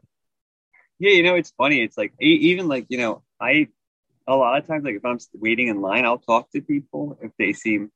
Yeah, 0.98 1.12
you 1.12 1.22
know, 1.22 1.34
it's 1.34 1.52
funny. 1.56 1.82
It's 1.82 1.96
like 1.96 2.12
even 2.20 2.68
like 2.68 2.87
you 2.88 2.98
know, 2.98 3.22
I 3.40 3.68
a 4.26 4.37
lot 4.37 4.58
of 4.58 4.66
times 4.66 4.84
like 4.84 4.96
if 4.96 5.04
I'm 5.04 5.18
waiting 5.34 5.68
in 5.68 5.80
line, 5.80 6.04
I'll 6.04 6.18
talk 6.18 6.50
to 6.52 6.60
people 6.60 7.18
if 7.22 7.32
they 7.38 7.52
seem 7.52 7.90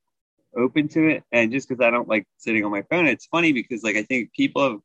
open 0.56 0.88
to 0.88 1.08
it, 1.08 1.24
and 1.32 1.50
just 1.50 1.68
because 1.68 1.84
I 1.84 1.90
don't 1.90 2.08
like 2.08 2.26
sitting 2.38 2.64
on 2.64 2.70
my 2.70 2.82
phone, 2.82 3.06
it's 3.06 3.26
funny 3.26 3.52
because 3.52 3.82
like 3.82 3.96
I 3.96 4.02
think 4.02 4.32
people 4.32 4.62
have 4.62 4.80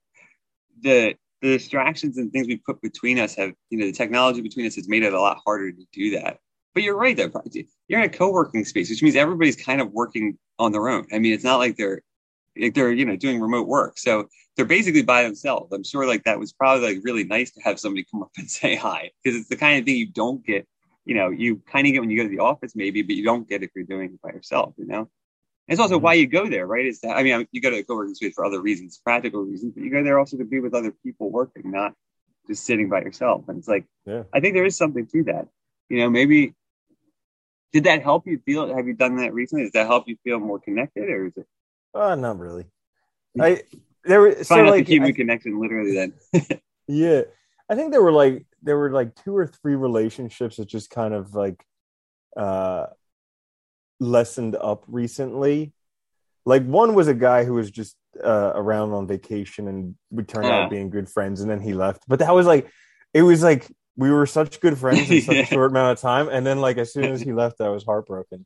the 0.82 1.15
the 1.41 1.50
distractions 1.50 2.17
and 2.17 2.32
things 2.32 2.48
we 2.48 2.58
put 2.58 2.82
between 2.82 3.20
us 3.20 3.36
have 3.36 3.53
you 3.70 3.77
know 3.77 3.86
the 3.86 3.91
technology 3.91 4.41
between 4.41 4.65
us 4.65 4.75
has 4.75 4.89
made 4.89 5.03
it 5.03 5.13
a 5.13 5.22
lot 5.22 5.38
harder 5.46 5.72
to 5.72 5.86
do 5.94 6.12
that 6.12 6.39
but 6.77 6.84
you're 6.84 6.96
right 6.96 7.17
though. 7.17 7.31
You're 7.88 8.01
in 8.01 8.05
a 8.05 8.13
co-working 8.13 8.63
space, 8.63 8.91
which 8.91 9.01
means 9.01 9.15
everybody's 9.15 9.55
kind 9.55 9.81
of 9.81 9.91
working 9.93 10.38
on 10.60 10.72
their 10.72 10.89
own. 10.89 11.07
I 11.12 11.17
mean, 11.17 11.34
it's 11.34 11.43
not 11.43 11.57
like 11.57 11.75
they're 11.75 12.03
like 12.55 12.75
they're 12.75 12.91
you 12.91 13.03
know 13.03 13.15
doing 13.15 13.41
remote 13.41 13.67
work, 13.67 13.98
so 13.98 14.27
they're 14.55 14.63
basically 14.63 15.01
by 15.01 15.24
themselves. 15.24 15.74
I'm 15.74 15.84
sure 15.84 16.05
like 16.05 16.25
that 16.25 16.38
was 16.38 16.53
probably 16.53 16.93
like 16.93 17.03
really 17.03 17.24
nice 17.24 17.50
to 17.53 17.62
have 17.62 17.79
somebody 17.79 18.05
come 18.12 18.22
up 18.22 18.29
and 18.38 18.48
say 18.62 18.75
hi 18.75 19.10
because 19.24 19.39
it's 19.39 19.50
the 19.50 19.55
kind 19.55 19.79
of 19.79 19.86
thing 19.86 19.96
you 19.96 20.05
don't 20.05 20.46
get. 20.46 20.67
You 21.03 21.15
know, 21.15 21.31
you 21.31 21.63
kind 21.65 21.88
of 21.88 21.93
get 21.93 22.01
when 22.01 22.12
you 22.12 22.17
go 22.17 22.29
to 22.29 22.29
the 22.29 22.43
office 22.43 22.75
maybe, 22.75 23.01
but 23.01 23.15
you 23.15 23.24
don't 23.24 23.50
get 23.50 23.63
if 23.63 23.72
you're 23.75 23.84
doing 23.84 24.13
it 24.13 24.22
by 24.22 24.29
yourself. 24.29 24.75
You 24.77 24.86
know. 24.86 25.10
It's 25.67 25.79
also 25.79 25.96
mm-hmm. 25.96 26.03
why 26.03 26.13
you 26.13 26.27
go 26.27 26.48
there, 26.48 26.67
right? 26.67 26.86
Is 26.86 27.00
that 27.00 27.17
I 27.17 27.24
mean, 27.24 27.48
you 27.51 27.60
go 27.60 27.72
to 27.72 27.77
a 27.77 27.84
co-working 27.84 28.13
space 28.13 28.36
for 28.36 28.46
other 28.46 28.62
reasons, 28.62 29.01
practical 29.03 29.41
reasons, 29.41 29.74
but 29.74 29.84
you 29.84 29.89
go 29.89 30.03
there 30.03 30.19
also 30.19 30.38
to 30.38 30.46
be 30.46 30.60
with 30.60 30.75
other 30.75 30.93
people 31.03 31.31
working, 31.31 31.72
not 31.72 31.96
just 32.46 32.65
sitting 32.65 32.88
by 32.88 33.01
yourself. 33.01 33.46
And 33.48 33.57
it's 33.57 33.67
like, 33.67 33.86
yeah. 34.05 34.24
I 34.31 34.39
think 34.39 34.53
there 34.53 34.65
is 34.65 34.77
something 34.77 35.07
to 35.07 35.24
that. 35.24 35.48
You 35.89 36.00
know, 36.00 36.10
maybe 36.10 36.53
did 37.74 37.84
that 37.86 38.02
help 38.04 38.26
you 38.28 38.40
feel? 38.46 38.74
Have 38.76 38.88
you 38.88 38.94
done 38.94 39.18
that 39.18 39.34
recently? 39.34 39.64
Does 39.66 39.74
that 39.74 39.88
help 39.88 40.08
you 40.08 40.18
feel 40.24 40.40
more 40.40 40.60
connected, 40.60 41.10
or 41.10 41.28
is 41.28 41.34
it? 41.38 41.46
Uh, 41.94 42.16
not 42.16 42.38
really. 42.40 42.66
I 43.40 43.64
there 44.04 44.22
were 44.22 44.44
so 44.44 44.56
like 44.64 44.86
the 44.86 44.94
human 44.94 45.10
I- 45.10 45.14
connection 45.14 45.60
literally 45.62 45.94
then. 45.94 46.60
yeah, 46.88 47.22
I 47.70 47.76
think 47.76 47.92
there 47.92 48.02
were 48.02 48.12
like 48.12 48.46
there 48.64 48.78
were 48.78 48.92
like 48.92 49.16
two 49.16 49.36
or 49.36 49.48
three 49.48 49.76
relationships 49.76 50.58
that 50.58 50.68
just 50.68 50.90
kind 50.90 51.14
of 51.14 51.34
like 51.36 51.64
uh 52.36 52.88
lessened 54.00 54.56
up 54.56 54.84
recently. 54.88 55.74
Like 56.46 56.66
one 56.66 56.94
was 56.96 57.08
a 57.08 57.14
guy 57.14 57.44
who 57.44 57.54
was 57.54 57.70
just 57.72 57.96
uh, 58.24 58.52
around 58.56 58.92
on 58.94 59.06
vacation 59.08 59.68
and 59.68 59.96
we 60.10 60.24
turned 60.24 60.46
Yeah. 60.46 60.64
out 60.64 60.70
being 60.70 60.90
good 60.90 61.10
friends, 61.10 61.42
and 61.42 61.50
then 61.52 61.60
he 61.62 61.74
left. 61.74 62.04
But 62.08 62.20
that 62.20 62.34
was 62.34 62.46
like 62.48 62.70
it 63.14 63.22
was 63.24 63.44
like 63.44 63.68
we 63.98 64.12
were 64.12 64.25
such 64.25 64.60
good 64.62 64.77
friends 64.77 65.12
in 65.12 65.20
such 65.22 65.38
Yeah. 65.38 65.42
a 65.42 65.46
short 65.46 65.72
amount 65.72 65.98
of 65.98 66.01
time, 66.01 66.30
and 66.30 66.46
then 66.46 66.60
like 66.60 66.77
as 66.77 66.94
soon 66.94 67.12
as 67.12 67.24
he 67.24 67.34
left, 67.34 67.62
I 67.62 67.70
was 67.70 67.84
heartbroken. 67.84 68.46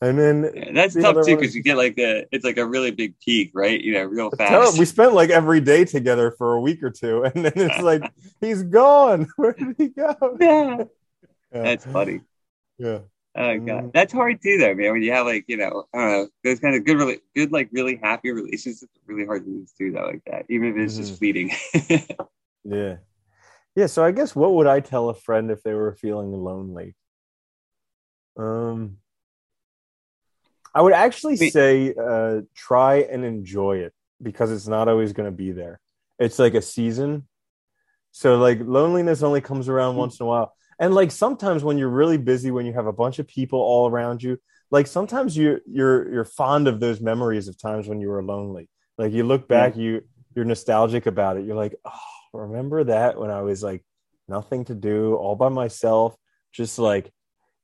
And 0.00 0.18
then 0.18 0.42
Yeah, 0.52 0.72
that's 0.72 0.94
The 0.94 1.00
tough 1.02 1.20
too 1.20 1.36
because 1.36 1.54
you 1.54 1.62
get 1.62 1.76
like 1.76 1.98
a 1.98 2.24
it's 2.32 2.44
like 2.44 2.58
a 2.58 2.66
really 2.66 2.90
big 2.90 3.18
peak, 3.20 3.50
right? 3.54 3.80
You 3.80 3.94
know, 3.94 4.04
real 4.04 4.30
fast. 4.30 4.74
him, 4.74 4.78
we 4.78 4.84
spent 4.84 5.14
like 5.14 5.30
every 5.30 5.60
day 5.60 5.84
together 5.84 6.30
for 6.32 6.54
a 6.54 6.60
week 6.60 6.82
or 6.82 6.90
two, 6.90 7.24
and 7.24 7.44
then 7.44 7.52
it's 7.56 7.78
like 7.78 8.02
he's 8.40 8.62
gone. 8.62 9.28
Where 9.36 9.52
did 9.52 9.76
he 9.78 9.88
go? 9.88 10.40
yeah, 10.40 10.84
Yeah. 11.52 11.62
that's 11.62 11.84
funny. 11.86 12.20
Yeah, 12.78 13.00
Oh 13.38 13.58
god, 13.58 13.84
Mhm. 13.84 13.92
that's 13.92 14.14
hard 14.14 14.40
too, 14.42 14.56
though, 14.56 14.74
man. 14.74 14.92
When 14.92 15.02
you 15.02 15.12
have 15.12 15.26
like 15.26 15.44
you 15.46 15.58
know, 15.58 15.84
I 15.92 15.98
don't 15.98 16.10
know, 16.12 16.28
those 16.42 16.58
kind 16.58 16.74
of 16.74 16.84
good, 16.86 16.96
really 16.96 17.18
good, 17.34 17.52
like 17.52 17.68
really 17.70 17.96
happy 17.96 18.30
relationships, 18.30 18.86
really 19.06 19.26
hard 19.26 19.44
to 19.44 19.50
lose 19.50 19.72
too, 19.72 19.92
though, 19.92 20.06
like 20.06 20.22
that. 20.26 20.46
Even 20.48 20.70
if 20.70 20.76
it's 20.78 20.96
Mhm. 20.96 20.96
just 20.96 21.18
fleeting. 21.18 21.50
yeah, 22.64 22.96
yeah. 23.76 23.86
So 23.86 24.04
I 24.04 24.10
guess 24.10 24.34
what 24.34 24.54
would 24.54 24.66
I 24.66 24.80
tell 24.80 25.08
a 25.10 25.14
friend 25.14 25.50
if 25.50 25.62
they 25.62 25.74
were 25.74 25.92
feeling 25.94 26.32
lonely? 26.32 26.96
Um, 28.36 28.98
I 30.74 30.82
would 30.82 30.92
actually 30.92 31.36
say 31.36 31.94
uh, 31.94 32.42
try 32.54 32.96
and 32.96 33.24
enjoy 33.24 33.78
it 33.78 33.92
because 34.22 34.50
it's 34.50 34.66
not 34.66 34.88
always 34.88 35.12
going 35.12 35.30
to 35.30 35.36
be 35.36 35.52
there. 35.52 35.80
It's 36.18 36.38
like 36.38 36.54
a 36.54 36.62
season. 36.62 37.26
So 38.12 38.36
like 38.36 38.60
loneliness 38.60 39.22
only 39.22 39.40
comes 39.40 39.68
around 39.68 39.94
Hmm. 39.94 40.00
once 40.00 40.20
in 40.20 40.24
a 40.24 40.28
while. 40.28 40.54
And 40.78 40.94
like 40.94 41.10
sometimes 41.10 41.64
when 41.64 41.78
you're 41.78 41.88
really 41.88 42.18
busy, 42.18 42.50
when 42.50 42.66
you 42.66 42.74
have 42.74 42.86
a 42.86 42.92
bunch 42.92 43.18
of 43.18 43.26
people 43.26 43.58
all 43.60 43.88
around 43.88 44.22
you, 44.22 44.38
like 44.70 44.86
sometimes 44.86 45.36
you 45.36 45.60
you're 45.66 46.12
you're 46.12 46.24
fond 46.24 46.68
of 46.68 46.80
those 46.80 47.00
memories 47.00 47.48
of 47.48 47.56
times 47.56 47.88
when 47.88 48.00
you 48.00 48.08
were 48.08 48.22
lonely. 48.22 48.68
Like 48.98 49.12
you 49.12 49.24
look 49.24 49.48
back, 49.48 49.76
you 49.76 50.02
you're 50.34 50.44
nostalgic 50.44 51.06
about 51.06 51.38
it. 51.38 51.44
You're 51.46 51.56
like, 51.56 51.74
oh, 51.84 52.15
remember 52.32 52.84
that 52.84 53.18
when 53.18 53.30
I 53.30 53.42
was 53.42 53.62
like 53.62 53.84
nothing 54.28 54.64
to 54.66 54.74
do, 54.74 55.14
all 55.14 55.36
by 55.36 55.48
myself, 55.48 56.16
just 56.52 56.78
like 56.78 57.12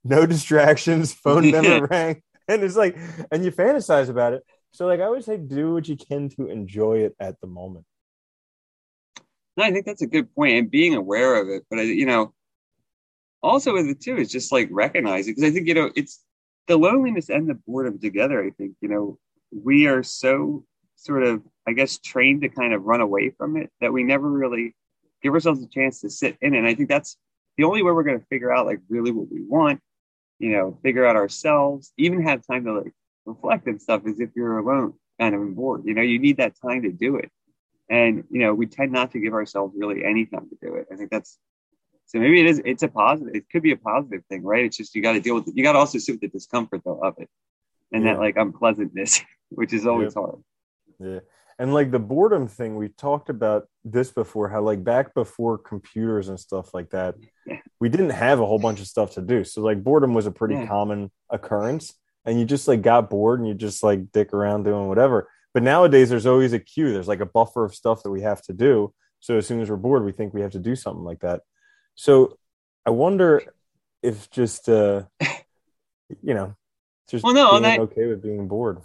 no 0.04 0.26
distractions, 0.26 1.12
phone 1.12 1.50
never 1.50 1.86
rang. 1.86 2.22
And 2.48 2.62
it's 2.62 2.76
like, 2.76 2.96
and 3.30 3.44
you 3.44 3.52
fantasize 3.52 4.08
about 4.08 4.32
it. 4.32 4.42
So 4.72 4.86
like 4.86 5.00
I 5.00 5.08
would 5.08 5.24
say 5.24 5.36
do 5.36 5.74
what 5.74 5.88
you 5.88 5.96
can 5.96 6.28
to 6.30 6.48
enjoy 6.48 6.98
it 6.98 7.14
at 7.20 7.40
the 7.40 7.46
moment. 7.46 7.84
No, 9.56 9.64
I 9.64 9.70
think 9.70 9.84
that's 9.84 10.02
a 10.02 10.06
good 10.06 10.34
point, 10.34 10.56
and 10.56 10.70
being 10.70 10.94
aware 10.94 11.40
of 11.40 11.48
it. 11.48 11.64
But 11.68 11.80
I, 11.80 11.82
you 11.82 12.06
know, 12.06 12.32
also 13.42 13.74
with 13.74 13.86
it 13.86 14.00
too 14.00 14.16
is 14.16 14.30
just 14.30 14.50
like 14.50 14.68
recognizing 14.70 15.34
because 15.34 15.50
I 15.50 15.52
think 15.52 15.68
you 15.68 15.74
know 15.74 15.90
it's 15.94 16.24
the 16.68 16.78
loneliness 16.78 17.28
and 17.28 17.48
the 17.48 17.54
boredom 17.54 17.98
together. 17.98 18.42
I 18.42 18.50
think 18.50 18.76
you 18.80 18.88
know 18.88 19.18
we 19.50 19.86
are 19.86 20.02
so 20.02 20.64
sort 21.02 21.22
of 21.22 21.42
I 21.66 21.72
guess 21.72 21.98
trained 21.98 22.42
to 22.42 22.48
kind 22.48 22.72
of 22.72 22.84
run 22.84 23.00
away 23.00 23.30
from 23.30 23.56
it 23.56 23.70
that 23.80 23.92
we 23.92 24.02
never 24.02 24.28
really 24.28 24.74
give 25.22 25.34
ourselves 25.34 25.62
a 25.62 25.68
chance 25.68 26.00
to 26.00 26.10
sit 26.10 26.36
in 26.40 26.54
it. 26.54 26.58
And 26.58 26.66
I 26.66 26.74
think 26.74 26.88
that's 26.88 27.16
the 27.56 27.64
only 27.64 27.82
way 27.82 27.92
we're 27.92 28.02
going 28.02 28.18
to 28.18 28.26
figure 28.26 28.52
out 28.52 28.66
like 28.66 28.80
really 28.88 29.12
what 29.12 29.30
we 29.30 29.42
want. 29.42 29.80
You 30.38 30.52
know, 30.52 30.78
figure 30.82 31.06
out 31.06 31.14
ourselves, 31.16 31.92
even 31.96 32.22
have 32.22 32.44
time 32.44 32.64
to 32.64 32.72
like 32.80 32.92
reflect 33.26 33.66
and 33.68 33.80
stuff. 33.80 34.02
Is 34.06 34.18
if 34.18 34.30
you're 34.34 34.58
alone, 34.58 34.94
kind 35.20 35.34
of 35.34 35.40
and 35.40 35.54
bored. 35.54 35.82
You 35.84 35.94
know, 35.94 36.02
you 36.02 36.18
need 36.18 36.38
that 36.38 36.54
time 36.60 36.82
to 36.82 36.90
do 36.90 37.16
it 37.16 37.30
and 37.88 38.24
you 38.30 38.40
know 38.40 38.54
we 38.54 38.66
tend 38.66 38.90
not 38.92 39.12
to 39.12 39.20
give 39.20 39.34
ourselves 39.34 39.74
really 39.76 40.04
any 40.04 40.24
time 40.26 40.48
to 40.48 40.56
do 40.66 40.74
it 40.74 40.86
i 40.92 40.96
think 40.96 41.10
that's 41.10 41.38
so 42.06 42.18
maybe 42.18 42.40
it 42.40 42.46
is 42.46 42.60
it's 42.64 42.82
a 42.82 42.88
positive 42.88 43.34
it 43.34 43.44
could 43.50 43.62
be 43.62 43.72
a 43.72 43.76
positive 43.76 44.24
thing 44.28 44.42
right 44.42 44.64
it's 44.64 44.76
just 44.76 44.94
you 44.94 45.02
got 45.02 45.12
to 45.12 45.20
deal 45.20 45.34
with 45.34 45.48
it 45.48 45.56
you 45.56 45.62
got 45.62 45.72
to 45.72 45.78
also 45.78 45.98
sit 45.98 46.12
with 46.12 46.20
the 46.20 46.28
discomfort 46.28 46.80
though 46.84 46.98
of 47.02 47.14
it 47.18 47.28
and 47.92 48.04
Yeah. 48.04 48.14
that 48.14 48.20
like 48.20 48.36
unpleasantness 48.36 49.20
which 49.50 49.72
is 49.72 49.86
always 49.86 50.14
hard 50.14 50.36
Yeah. 51.02 51.20
And 51.58 51.74
like 51.74 51.90
the 51.90 51.98
boredom 51.98 52.48
thing, 52.48 52.76
we 52.76 52.88
talked 52.88 53.28
about 53.28 53.68
this 53.84 54.10
before, 54.10 54.48
how 54.48 54.62
like 54.62 54.82
back 54.82 55.14
before 55.14 55.58
computers 55.58 56.28
and 56.28 56.40
stuff 56.40 56.72
like 56.74 56.90
that, 56.90 57.14
Yeah. 57.46 57.58
we 57.80 57.88
didn't 57.88 58.10
have 58.10 58.40
a 58.40 58.46
whole 58.46 58.58
bunch 58.58 58.80
of 58.80 58.86
stuff 58.86 59.12
to 59.14 59.20
do. 59.22 59.44
So 59.44 59.60
like 59.62 59.82
boredom 59.84 60.14
was 60.14 60.26
a 60.26 60.30
pretty 60.32 60.54
Yeah. 60.54 60.66
common 60.66 61.10
occurrence. 61.30 61.94
And 62.24 62.38
you 62.38 62.46
just 62.46 62.66
like 62.68 62.82
got 62.82 63.10
bored 63.10 63.40
and 63.40 63.48
you 63.48 63.54
just 63.54 63.82
like 63.82 64.10
dick 64.12 64.32
around 64.32 64.62
doing 64.64 64.88
whatever. 64.88 65.28
But 65.54 65.62
nowadays 65.62 66.08
there's 66.08 66.26
always 66.26 66.52
a 66.52 66.58
queue. 66.58 66.92
There's 66.92 67.08
like 67.08 67.20
a 67.20 67.26
buffer 67.26 67.64
of 67.64 67.74
stuff 67.74 68.02
that 68.02 68.10
we 68.10 68.22
have 68.22 68.40
to 68.42 68.52
do. 68.52 68.94
So 69.20 69.36
as 69.36 69.46
soon 69.46 69.60
as 69.60 69.68
we're 69.70 69.76
bored, 69.76 70.04
we 70.04 70.12
think 70.12 70.32
we 70.32 70.40
have 70.40 70.52
to 70.52 70.58
do 70.58 70.74
something 70.74 71.04
like 71.04 71.20
that. 71.20 71.42
So 71.94 72.38
I 72.86 72.90
wonder 72.90 73.42
if 74.02 74.30
just 74.30 74.68
uh 74.68 75.02
you 76.22 76.34
know, 76.34 76.56
just 77.08 77.22
Well, 77.24 77.34
no, 77.34 77.50
being 77.52 77.62
that- 77.62 77.80
okay 77.80 78.06
with 78.06 78.22
being 78.22 78.48
bored. 78.48 78.80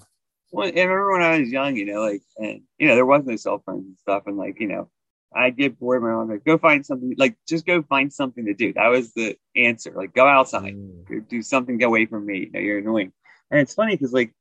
Well 0.51 0.67
i 0.67 0.71
remember 0.71 1.11
when 1.11 1.21
i 1.21 1.39
was 1.39 1.49
young 1.49 1.75
you 1.75 1.85
know 1.85 2.01
like 2.01 2.21
and 2.37 2.61
you 2.77 2.87
know 2.87 2.95
there 2.95 3.05
was 3.05 3.25
no 3.25 3.35
cell 3.35 3.61
phones 3.65 3.85
and 3.85 3.97
stuff 3.97 4.23
and 4.27 4.37
like 4.37 4.59
you 4.59 4.67
know 4.67 4.89
i'd 5.35 5.57
get 5.57 5.79
bored 5.79 6.01
when 6.01 6.11
i 6.11 6.15
was 6.15 6.29
like 6.29 6.45
go 6.45 6.57
find 6.57 6.85
something 6.85 7.13
like 7.17 7.35
just 7.47 7.65
go 7.65 7.81
find 7.83 8.11
something 8.13 8.45
to 8.45 8.53
do 8.53 8.73
that 8.73 8.87
was 8.87 9.13
the 9.13 9.37
answer 9.55 9.91
like 9.95 10.13
go 10.13 10.27
outside 10.27 10.75
Mm. 11.09 11.27
Do 11.29 11.41
something 11.41 11.77
get 11.77 11.85
away 11.85 12.05
from 12.05 12.25
me. 12.25 12.39
You 12.39 12.51
know, 12.51 12.59
you're 12.59 12.79
annoying. 12.79 13.11
And 13.51 13.59
it's 13.59 13.73
funny 13.73 13.95
because 13.95 14.13
like 14.13 14.33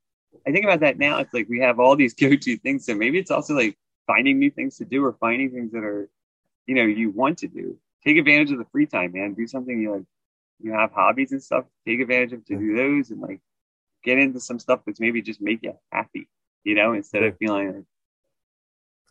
I 0.46 0.52
think 0.52 0.64
about 0.64 0.80
that 0.80 0.98
now. 0.98 1.18
It's 1.18 1.32
like 1.32 1.48
we 1.48 1.60
have 1.60 1.78
all 1.80 1.96
these 1.96 2.14
go-to 2.20 2.56
things, 2.58 2.86
so 2.86 2.94
maybe 2.94 3.18
it's 3.18 3.30
also 3.30 3.54
like 3.54 3.76
finding 4.06 4.38
new 4.38 4.50
things 4.50 4.76
to 4.78 4.84
do 4.84 5.04
or 5.04 5.14
finding 5.14 5.50
things 5.50 5.72
that 5.72 5.84
are, 5.84 6.08
you 6.66 6.75
know, 6.75 6.84
you 6.84 7.10
want 7.10 7.38
to 7.38 7.48
do. 7.48 7.78
Take 8.04 8.18
advantage 8.18 8.52
of 8.52 8.58
the 8.58 8.66
free 8.66 8.86
time, 8.86 9.12
man. 9.12 9.34
Do 9.34 9.46
something 9.46 9.80
you 9.80 9.92
like. 9.92 10.04
You 10.60 10.72
have 10.72 10.92
hobbies 10.92 11.32
and 11.32 11.42
stuff. 11.42 11.64
Take 11.86 12.00
advantage 12.00 12.32
of 12.32 12.44
to 12.46 12.56
do 12.56 12.76
those 12.76 13.10
and 13.10 13.20
like 13.20 13.40
get 14.06 14.18
into 14.18 14.40
some 14.40 14.58
stuff 14.58 14.80
that's 14.86 15.00
maybe 15.00 15.20
just 15.20 15.42
make 15.42 15.62
you 15.62 15.75
happy. 15.92 16.28
You 16.64 16.75
know, 16.75 16.94
instead 16.94 17.25
of 17.25 17.36
feeling 17.36 17.66
like 17.66 17.84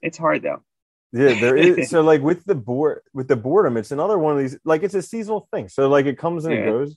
it's 0.02 0.18
hard 0.18 0.42
though. 0.42 0.64
Yeah, 1.12 1.40
there 1.40 1.56
is. 1.56 1.90
so 1.92 2.02
like 2.02 2.22
with 2.22 2.44
the 2.46 2.56
board, 2.56 3.02
with 3.14 3.28
the 3.28 3.36
boredom, 3.36 3.78
it's 3.78 3.92
another 3.92 4.18
one 4.18 4.34
of 4.34 4.40
these. 4.40 4.58
Like 4.66 4.84
it's 4.84 4.96
a 4.96 5.02
seasonal 5.02 5.48
thing. 5.54 5.70
So 5.70 5.88
like 5.88 6.06
it 6.06 6.18
comes 6.18 6.46
and 6.46 6.54
it 6.54 6.66
goes. 6.66 6.96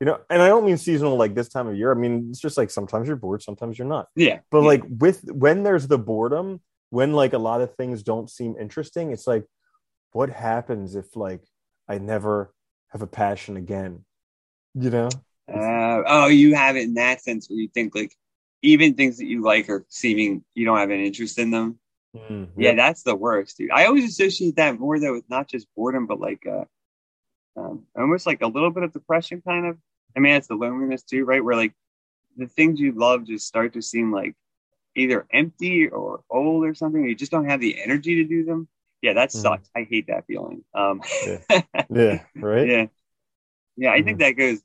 You 0.00 0.06
know, 0.06 0.18
and 0.28 0.42
I 0.42 0.48
don't 0.48 0.66
mean 0.66 0.78
seasonal 0.78 1.16
like 1.16 1.36
this 1.36 1.48
time 1.48 1.68
of 1.68 1.76
year. 1.76 1.92
I 1.92 1.94
mean 1.94 2.28
it's 2.30 2.40
just 2.40 2.56
like 2.56 2.70
sometimes 2.70 3.06
you're 3.06 3.16
bored, 3.16 3.42
sometimes 3.42 3.78
you're 3.78 3.86
not. 3.86 4.08
Yeah, 4.16 4.40
But 4.50 4.62
yeah. 4.62 4.66
like 4.66 4.82
with 4.88 5.22
when 5.30 5.62
there's 5.62 5.86
the 5.86 5.98
boredom, 5.98 6.60
when 6.90 7.12
like 7.12 7.34
a 7.34 7.38
lot 7.38 7.60
of 7.60 7.74
things 7.76 8.02
don't 8.02 8.28
seem 8.28 8.56
interesting, 8.60 9.12
it's 9.12 9.26
like, 9.26 9.44
what 10.10 10.30
happens 10.30 10.96
if 10.96 11.14
like 11.14 11.42
I 11.88 11.98
never 11.98 12.52
have 12.88 13.02
a 13.02 13.06
passion 13.06 13.56
again? 13.56 14.04
You 14.74 14.90
know? 14.90 15.08
Uh, 15.48 16.02
oh, 16.06 16.26
you 16.28 16.54
have 16.54 16.76
it 16.76 16.84
in 16.84 16.94
that 16.94 17.20
sense 17.20 17.48
where 17.48 17.58
you 17.58 17.68
think 17.68 17.94
like 17.94 18.14
even 18.62 18.94
things 18.94 19.18
that 19.18 19.26
you 19.26 19.42
like 19.42 19.68
are 19.68 19.84
seeming 19.88 20.44
you 20.54 20.64
don't 20.64 20.78
have 20.78 20.90
an 20.90 21.00
interest 21.00 21.38
in 21.38 21.50
them. 21.50 21.78
Mm, 22.14 22.48
Yeah, 22.56 22.74
that's 22.74 23.02
the 23.02 23.16
worst, 23.16 23.58
dude. 23.58 23.70
I 23.72 23.86
always 23.86 24.04
associate 24.04 24.56
that 24.56 24.78
more 24.80 25.00
though 25.00 25.14
with 25.14 25.28
not 25.30 25.48
just 25.48 25.68
boredom, 25.76 26.06
but 26.06 26.20
like 26.20 26.46
uh, 26.46 26.64
um, 27.56 27.84
almost 27.96 28.26
like 28.26 28.42
a 28.42 28.46
little 28.46 28.70
bit 28.70 28.82
of 28.84 28.92
depression, 28.92 29.42
kind 29.46 29.66
of. 29.66 29.78
I 30.16 30.20
mean, 30.20 30.34
it's 30.34 30.48
the 30.48 30.54
loneliness 30.54 31.02
too, 31.02 31.24
right? 31.24 31.44
Where 31.44 31.56
like 31.56 31.74
the 32.36 32.46
things 32.48 32.80
you 32.80 32.92
love 32.92 33.26
just 33.26 33.46
start 33.46 33.74
to 33.74 33.82
seem 33.82 34.12
like 34.12 34.34
either 34.96 35.26
empty 35.32 35.88
or 35.88 36.22
old 36.30 36.64
or 36.64 36.74
something. 36.74 37.04
You 37.04 37.14
just 37.14 37.32
don't 37.32 37.48
have 37.48 37.60
the 37.60 37.80
energy 37.82 38.16
to 38.16 38.24
do 38.24 38.44
them. 38.44 38.68
Yeah, 39.02 39.14
that 39.14 39.32
Mhm. 39.34 39.42
sucks. 39.42 39.70
I 39.76 39.84
hate 39.84 40.08
that 40.08 40.26
feeling. 40.26 40.64
Um, 40.74 41.02
Yeah. 41.90 42.18
Right. 42.40 42.68
yeah, 42.68 42.86
yeah. 43.76 43.92
I 43.92 43.98
Mm-hmm. 43.98 44.04
think 44.04 44.18
that 44.20 44.32
goes. 44.32 44.60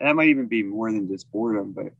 That 0.00 0.14
might 0.16 0.28
even 0.28 0.46
be 0.46 0.62
more 0.62 0.90
than 0.92 1.08
just 1.08 1.30
boredom, 1.30 1.72
but 1.72 1.92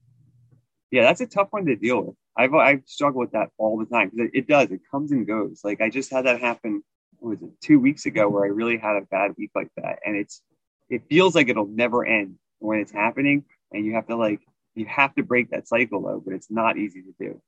yeah, 0.91 1.03
that's 1.03 1.21
a 1.21 1.27
tough 1.27 1.49
one 1.51 1.67
to 1.67 1.77
deal 1.77 2.03
with. 2.03 2.17
I've 2.37 2.55
I 2.55 2.81
struggle 2.87 3.21
with 3.21 3.33
that 3.33 3.51
all 3.59 3.79
the 3.79 3.87
time 3.87 4.11
because 4.11 4.31
it, 4.33 4.39
it 4.41 4.49
does. 4.49 4.71
It 4.71 4.81
comes 4.91 5.13
and 5.13 5.27
goes. 5.27 5.61
Like 5.65 5.81
I 5.81 5.91
just 5.91 6.11
had 6.11 6.27
that 6.27 6.41
happen. 6.41 6.83
what 7.19 7.31
was 7.41 7.43
it 7.43 7.51
two 7.61 7.79
weeks 7.81 8.07
ago 8.07 8.29
where 8.29 8.45
I 8.45 8.49
really 8.49 8.79
had 8.79 8.97
a 8.97 9.03
bad 9.03 9.33
week 9.37 9.51
like 9.55 9.71
that, 9.77 9.99
and 10.05 10.17
it's 10.17 10.43
it 10.89 11.03
feels 11.11 11.35
like 11.35 11.49
it'll 11.49 11.67
never 11.67 12.05
end 12.07 12.37
when 12.61 12.79
it's 12.81 12.93
happening, 12.93 13.45
and 13.73 13.85
you 13.85 13.95
have 13.95 14.07
to 14.07 14.17
like 14.17 14.41
you 14.75 14.87
have 14.87 15.15
to 15.17 15.23
break 15.23 15.51
that 15.51 15.69
cycle 15.69 16.01
though, 16.03 16.23
but 16.25 16.33
it's 16.35 16.51
not 16.51 16.79
easy 16.79 17.03
to 17.03 17.15
do. 17.19 17.41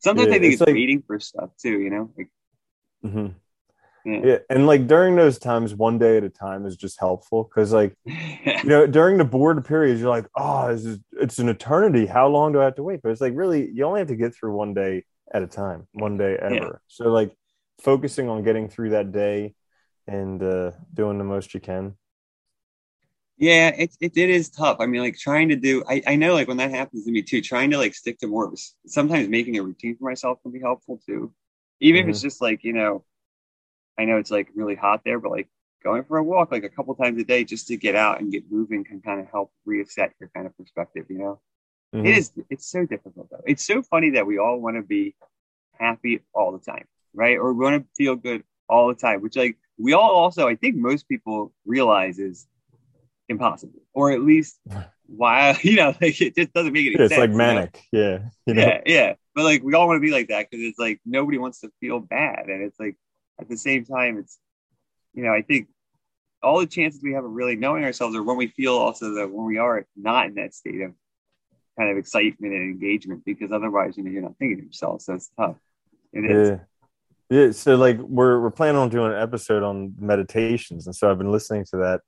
Sometimes 0.00 0.28
Yeah, 0.28 0.34
I 0.34 0.38
think 0.40 0.52
it's 0.52 0.60
it's, 0.60 0.68
like- 0.68 0.74
waiting 0.74 1.02
for 1.06 1.18
stuff 1.20 1.50
too. 1.60 1.80
You 1.80 1.90
know, 1.90 2.10
like 2.18 2.28
hmm 3.02 3.26
yeah. 4.04 4.20
Yeah. 4.24 4.38
And 4.50 4.66
like 4.66 4.86
during 4.86 5.16
those 5.16 5.38
times, 5.38 5.74
one 5.74 5.98
day 5.98 6.16
at 6.16 6.24
a 6.24 6.28
time 6.28 6.66
is 6.66 6.76
just 6.76 7.00
helpful 7.00 7.44
because 7.44 7.72
like 7.72 7.94
you 8.04 8.64
know, 8.64 8.86
during 8.86 9.18
the 9.18 9.24
bored 9.24 9.64
periods, 9.64 10.00
you're 10.00 10.10
like, 10.10 10.26
oh, 10.36 10.74
this 10.74 10.84
is 10.84 10.98
it's 11.12 11.38
an 11.38 11.48
eternity. 11.48 12.06
How 12.06 12.28
long 12.28 12.52
do 12.52 12.60
I 12.60 12.64
have 12.64 12.76
to 12.76 12.82
wait? 12.82 13.00
But 13.02 13.12
it's 13.12 13.20
like 13.20 13.34
really, 13.34 13.70
you 13.72 13.84
only 13.84 14.00
have 14.00 14.08
to 14.08 14.16
get 14.16 14.34
through 14.34 14.54
one 14.54 14.74
day 14.74 15.04
at 15.32 15.42
a 15.42 15.46
time, 15.46 15.88
one 15.92 16.16
day 16.16 16.36
ever. 16.40 16.54
Yeah. 16.54 16.70
So 16.88 17.08
like 17.08 17.36
focusing 17.80 18.28
on 18.28 18.44
getting 18.44 18.68
through 18.68 18.90
that 18.90 19.12
day 19.12 19.54
and 20.06 20.42
uh, 20.42 20.72
doing 20.92 21.18
the 21.18 21.24
most 21.24 21.54
you 21.54 21.60
can. 21.60 21.96
Yeah, 23.36 23.70
it, 23.70 23.96
it 24.00 24.12
it 24.16 24.30
is 24.30 24.48
tough. 24.48 24.76
I 24.80 24.86
mean, 24.86 25.00
like 25.00 25.18
trying 25.18 25.48
to 25.48 25.56
do. 25.56 25.82
I 25.88 26.02
I 26.06 26.16
know 26.16 26.34
like 26.34 26.46
when 26.46 26.58
that 26.58 26.70
happens 26.70 27.04
to 27.04 27.10
me 27.10 27.22
too. 27.22 27.40
Trying 27.40 27.70
to 27.70 27.78
like 27.78 27.94
stick 27.94 28.18
to 28.18 28.28
more. 28.28 28.46
of 28.46 28.52
a 28.52 28.54
s- 28.54 28.74
Sometimes 28.86 29.28
making 29.28 29.58
a 29.58 29.62
routine 29.62 29.96
for 29.96 30.04
myself 30.04 30.38
can 30.42 30.52
be 30.52 30.60
helpful 30.60 31.00
too. 31.04 31.32
even 31.80 32.02
mm-hmm. 32.02 32.10
if 32.10 32.14
it's 32.14 32.22
just 32.22 32.40
like 32.40 32.62
you 32.62 32.72
know, 32.72 33.04
I 33.98 34.04
know 34.04 34.18
it's 34.18 34.30
like 34.30 34.48
really 34.54 34.74
hot 34.74 35.02
there, 35.04 35.18
but 35.18 35.30
like 35.30 35.48
going 35.84 36.04
for 36.04 36.16
a 36.16 36.24
walk 36.24 36.50
like 36.50 36.64
a 36.64 36.68
couple 36.68 36.94
times 36.94 37.20
a 37.20 37.24
day 37.24 37.44
just 37.44 37.68
to 37.68 37.76
get 37.76 37.94
out 37.94 38.20
and 38.20 38.32
get 38.32 38.50
moving 38.50 38.82
can 38.82 39.00
kind 39.00 39.20
of 39.20 39.26
help 39.30 39.52
reset 39.66 40.12
your 40.18 40.30
kind 40.34 40.46
of 40.46 40.56
perspective. 40.56 41.04
You 41.08 41.18
know, 41.18 41.40
mm-hmm. 41.94 42.06
it 42.06 42.16
is 42.16 42.32
it's 42.50 42.66
so 42.70 42.86
difficult 42.86 43.28
though. 43.30 43.42
It's 43.46 43.64
so 43.64 43.82
funny 43.82 44.10
that 44.10 44.26
we 44.26 44.38
all 44.38 44.58
want 44.60 44.76
to 44.76 44.82
be 44.82 45.14
happy 45.78 46.20
all 46.32 46.52
the 46.52 46.58
time, 46.58 46.86
right? 47.12 47.36
Or 47.36 47.52
we 47.52 47.64
want 47.64 47.82
to 47.82 47.88
feel 47.96 48.16
good 48.16 48.42
all 48.68 48.88
the 48.88 48.94
time, 48.94 49.20
which 49.20 49.36
like 49.36 49.56
we 49.78 49.92
all 49.92 50.10
also 50.10 50.48
I 50.48 50.56
think 50.56 50.76
most 50.76 51.08
people 51.08 51.52
realize 51.66 52.18
is 52.18 52.46
impossible, 53.28 53.82
or 53.92 54.10
at 54.10 54.22
least 54.22 54.58
why 55.06 55.58
you 55.62 55.76
know 55.76 55.94
like 56.00 56.20
it 56.20 56.34
just 56.34 56.52
doesn't 56.52 56.72
make 56.72 56.86
any 56.86 56.94
it's 56.94 56.98
sense. 56.98 57.12
It's 57.12 57.18
like 57.18 57.30
manic, 57.30 57.80
you 57.92 58.00
know? 58.00 58.08
yeah, 58.08 58.18
you 58.46 58.54
know? 58.54 58.62
yeah, 58.62 58.80
yeah. 58.86 59.14
But 59.34 59.44
like 59.44 59.62
we 59.62 59.74
all 59.74 59.86
want 59.86 59.96
to 59.96 60.06
be 60.06 60.12
like 60.12 60.28
that 60.28 60.48
because 60.50 60.64
it's 60.64 60.78
like 60.78 61.00
nobody 61.04 61.38
wants 61.38 61.60
to 61.60 61.70
feel 61.80 62.00
bad, 62.00 62.46
and 62.46 62.62
it's 62.62 62.80
like 62.80 62.96
at 63.40 63.48
the 63.48 63.56
same 63.56 63.84
time, 63.84 64.18
it's 64.18 64.38
you 65.12 65.24
know 65.24 65.32
I 65.32 65.42
think 65.42 65.68
all 66.42 66.60
the 66.60 66.66
chances 66.66 67.02
we 67.02 67.12
have 67.12 67.24
of 67.24 67.30
really 67.30 67.56
knowing 67.56 67.84
ourselves 67.84 68.14
are 68.16 68.22
when 68.22 68.36
we 68.36 68.48
feel 68.48 68.74
also 68.74 69.14
that 69.14 69.30
when 69.30 69.46
we 69.46 69.58
are 69.58 69.86
not 69.96 70.26
in 70.26 70.34
that 70.34 70.54
state 70.54 70.80
of 70.82 70.92
kind 71.78 71.90
of 71.90 71.96
excitement 71.96 72.52
and 72.52 72.62
engagement 72.62 73.24
because 73.24 73.50
otherwise 73.50 73.96
you 73.96 74.04
know 74.04 74.10
you're 74.10 74.22
not 74.22 74.36
thinking 74.38 74.58
of 74.60 74.64
yourself 74.66 75.02
so 75.02 75.14
it's 75.14 75.30
tough. 75.36 75.56
It 76.12 76.30
is. 76.30 76.50
Yeah. 76.50 76.58
Yeah, 77.30 77.52
so 77.52 77.74
like 77.76 77.98
we're 77.98 78.38
we're 78.38 78.50
planning 78.50 78.76
on 78.76 78.90
doing 78.90 79.10
an 79.10 79.18
episode 79.18 79.62
on 79.62 79.94
meditations, 79.98 80.86
and 80.86 80.94
so 80.94 81.10
I've 81.10 81.16
been 81.18 81.32
listening 81.32 81.64
to 81.70 81.78
that, 81.78 82.02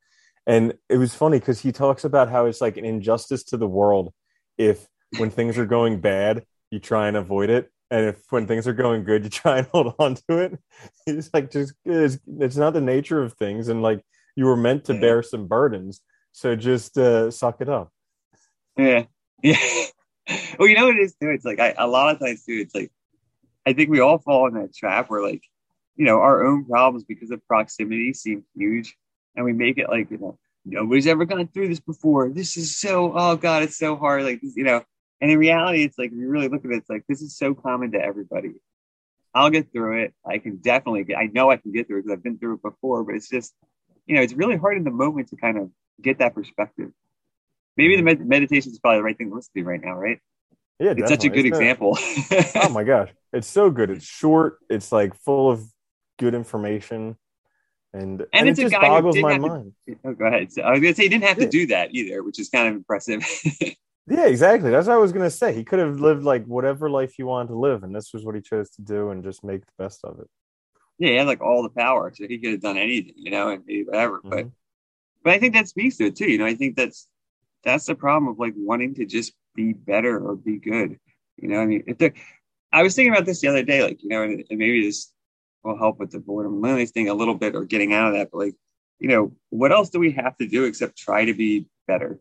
and 0.46 0.74
it 0.90 0.98
was 0.98 1.14
funny 1.14 1.38
because 1.38 1.58
he 1.58 1.72
talks 1.72 2.04
about 2.04 2.28
how 2.28 2.44
it's 2.44 2.60
like 2.60 2.76
an 2.76 2.84
injustice 2.84 3.42
to 3.44 3.56
the 3.56 3.66
world 3.66 4.12
if 4.58 4.86
when 5.16 5.30
things 5.30 5.56
are 5.58 5.66
going 5.66 6.00
bad 6.00 6.44
you 6.70 6.78
try 6.78 7.08
and 7.08 7.16
avoid 7.16 7.48
it, 7.48 7.70
and 7.90 8.06
if 8.06 8.20
when 8.30 8.46
things 8.46 8.66
are 8.66 8.72
going 8.72 9.04
good 9.04 9.24
you 9.24 9.30
try 9.30 9.58
and 9.58 9.66
hold 9.68 9.94
on 9.98 10.16
to 10.28 10.38
it. 10.38 10.58
it's 11.06 11.30
like 11.32 11.50
just 11.50 11.74
it's, 11.84 12.18
it's 12.40 12.56
not 12.56 12.72
the 12.72 12.80
nature 12.80 13.22
of 13.22 13.34
things, 13.34 13.68
and 13.68 13.82
like 13.82 14.02
you 14.36 14.46
were 14.46 14.56
meant 14.56 14.84
to 14.84 14.94
yeah. 14.94 15.00
bear 15.00 15.22
some 15.22 15.46
burdens, 15.46 16.00
so 16.32 16.56
just 16.56 16.98
uh, 16.98 17.30
suck 17.30 17.60
it 17.60 17.68
up. 17.68 17.90
Yeah, 18.76 19.04
yeah. 19.42 19.56
well, 20.58 20.68
you 20.68 20.76
know 20.76 20.86
what 20.86 20.96
it 20.96 21.02
is 21.02 21.14
too. 21.14 21.30
It's 21.30 21.44
like 21.44 21.60
I, 21.60 21.74
a 21.78 21.86
lot 21.86 22.14
of 22.14 22.20
times 22.20 22.44
too. 22.44 22.58
It's 22.60 22.74
like 22.74 22.90
I 23.66 23.72
think 23.72 23.90
we 23.90 24.00
all 24.00 24.18
fall 24.18 24.46
in 24.46 24.54
that 24.54 24.74
trap 24.74 25.10
where 25.10 25.22
like, 25.22 25.42
you 25.96 26.04
know, 26.06 26.20
our 26.20 26.46
own 26.46 26.64
problems 26.64 27.04
because 27.04 27.32
of 27.32 27.44
proximity 27.46 28.12
seem 28.14 28.44
huge. 28.54 28.96
And 29.34 29.44
we 29.44 29.52
make 29.52 29.76
it 29.76 29.88
like, 29.90 30.10
you 30.10 30.18
know, 30.18 30.38
nobody's 30.64 31.08
ever 31.08 31.24
gone 31.24 31.48
through 31.48 31.68
this 31.68 31.80
before. 31.80 32.30
This 32.30 32.56
is 32.56 32.76
so, 32.76 33.12
oh 33.14 33.36
God, 33.36 33.64
it's 33.64 33.76
so 33.76 33.96
hard. 33.96 34.22
Like, 34.22 34.40
you 34.42 34.62
know, 34.62 34.82
and 35.20 35.30
in 35.30 35.38
reality, 35.38 35.82
it's 35.82 35.98
like, 35.98 36.12
if 36.12 36.18
you 36.18 36.28
really 36.28 36.48
look 36.48 36.64
at 36.64 36.70
it, 36.70 36.76
it's 36.76 36.90
like, 36.90 37.04
this 37.08 37.22
is 37.22 37.36
so 37.36 37.54
common 37.54 37.92
to 37.92 38.02
everybody. 38.02 38.52
I'll 39.34 39.50
get 39.50 39.70
through 39.72 40.02
it. 40.04 40.14
I 40.24 40.38
can 40.38 40.56
definitely 40.56 41.04
get, 41.04 41.18
I 41.18 41.26
know 41.26 41.50
I 41.50 41.56
can 41.56 41.72
get 41.72 41.86
through 41.86 41.98
it 41.98 42.02
because 42.02 42.12
I've 42.16 42.22
been 42.22 42.38
through 42.38 42.54
it 42.54 42.62
before, 42.62 43.04
but 43.04 43.14
it's 43.14 43.28
just, 43.28 43.54
you 44.06 44.14
know, 44.14 44.22
it's 44.22 44.32
really 44.32 44.56
hard 44.56 44.76
in 44.76 44.84
the 44.84 44.90
moment 44.90 45.28
to 45.28 45.36
kind 45.36 45.58
of 45.58 45.70
get 46.00 46.18
that 46.18 46.34
perspective. 46.34 46.90
Maybe 47.76 47.96
the 47.96 48.02
med- 48.02 48.26
meditation 48.26 48.72
is 48.72 48.78
probably 48.78 48.98
the 48.98 49.02
right 49.02 49.18
thing 49.18 49.28
to 49.30 49.36
listen 49.36 49.52
to 49.54 49.64
right 49.64 49.82
now, 49.82 49.94
right? 49.94 50.18
Yeah, 50.78 50.94
it's 50.96 51.08
such 51.08 51.24
a 51.24 51.28
good 51.28 51.46
example. 51.46 51.98
oh 52.56 52.68
my 52.68 52.84
gosh, 52.84 53.10
it's 53.32 53.46
so 53.46 53.70
good. 53.70 53.90
It's 53.90 54.04
short. 54.04 54.58
It's 54.68 54.92
like 54.92 55.14
full 55.14 55.50
of 55.50 55.64
good 56.18 56.34
information, 56.34 57.16
and 57.94 58.20
and, 58.20 58.26
and 58.32 58.48
it 58.48 58.56
just 58.56 58.72
boggles 58.74 59.16
my 59.16 59.38
mind. 59.38 59.72
To, 59.88 59.96
oh, 60.04 60.12
go 60.12 60.26
ahead. 60.26 60.52
So 60.52 60.62
I 60.62 60.72
was 60.72 60.80
gonna 60.80 60.94
say 60.94 61.04
he 61.04 61.08
didn't 61.08 61.24
have 61.24 61.38
to 61.38 61.48
do 61.48 61.66
that 61.68 61.94
either, 61.94 62.22
which 62.22 62.38
is 62.38 62.50
kind 62.50 62.68
of 62.68 62.74
impressive. 62.74 63.24
yeah, 64.06 64.26
exactly. 64.26 64.70
That's 64.70 64.86
what 64.86 64.94
I 64.94 64.98
was 64.98 65.12
gonna 65.12 65.30
say. 65.30 65.54
He 65.54 65.64
could 65.64 65.78
have 65.78 66.00
lived 66.00 66.24
like 66.24 66.44
whatever 66.46 66.88
life 66.90 67.14
he 67.16 67.22
wanted 67.22 67.48
to 67.48 67.58
live, 67.58 67.82
and 67.82 67.94
this 67.94 68.12
was 68.12 68.24
what 68.24 68.34
he 68.34 68.40
chose 68.40 68.70
to 68.70 68.82
do, 68.82 69.10
and 69.10 69.24
just 69.24 69.44
make 69.44 69.64
the 69.64 69.72
best 69.78 70.04
of 70.04 70.18
it. 70.20 70.28
Yeah, 70.98 71.10
he 71.10 71.16
had 71.16 71.26
like 71.26 71.42
all 71.42 71.62
the 71.62 71.70
power, 71.70 72.12
so 72.14 72.26
he 72.26 72.38
could 72.38 72.52
have 72.52 72.60
done 72.62 72.78
anything, 72.78 73.14
you 73.16 73.30
know, 73.30 73.50
and 73.50 73.62
whatever. 73.86 74.18
Mm-hmm. 74.18 74.30
But 74.30 74.46
but 75.22 75.32
I 75.32 75.38
think 75.38 75.54
that 75.54 75.68
speaks 75.68 75.96
to 75.96 76.06
it 76.06 76.16
too. 76.16 76.30
You 76.30 76.38
know, 76.38 76.46
I 76.46 76.54
think 76.54 76.76
that's 76.76 77.08
that's 77.64 77.86
the 77.86 77.94
problem 77.94 78.28
of 78.28 78.38
like 78.38 78.54
wanting 78.56 78.94
to 78.94 79.04
just 79.04 79.32
be 79.54 79.72
better 79.72 80.18
or 80.24 80.36
be 80.36 80.58
good. 80.58 80.98
You 81.36 81.48
know, 81.48 81.58
I 81.58 81.66
mean, 81.66 81.82
if 81.86 82.12
I 82.72 82.82
was 82.82 82.94
thinking 82.94 83.12
about 83.12 83.26
this 83.26 83.40
the 83.40 83.48
other 83.48 83.62
day, 83.62 83.82
like, 83.82 84.02
you 84.02 84.08
know, 84.08 84.22
and, 84.22 84.44
and 84.48 84.58
maybe 84.58 84.86
this 84.86 85.12
will 85.64 85.76
help 85.76 85.98
with 85.98 86.12
the 86.12 86.20
boredom 86.20 86.60
loneliness 86.60 86.92
thing 86.92 87.08
a 87.08 87.14
little 87.14 87.34
bit 87.34 87.54
or 87.54 87.64
getting 87.64 87.92
out 87.92 88.08
of 88.08 88.14
that. 88.14 88.30
But 88.30 88.38
like, 88.38 88.54
you 88.98 89.08
know, 89.08 89.32
what 89.50 89.72
else 89.72 89.90
do 89.90 89.98
we 89.98 90.12
have 90.12 90.36
to 90.38 90.46
do 90.46 90.64
except 90.64 90.96
try 90.96 91.24
to 91.24 91.34
be 91.34 91.66
better? 91.86 92.20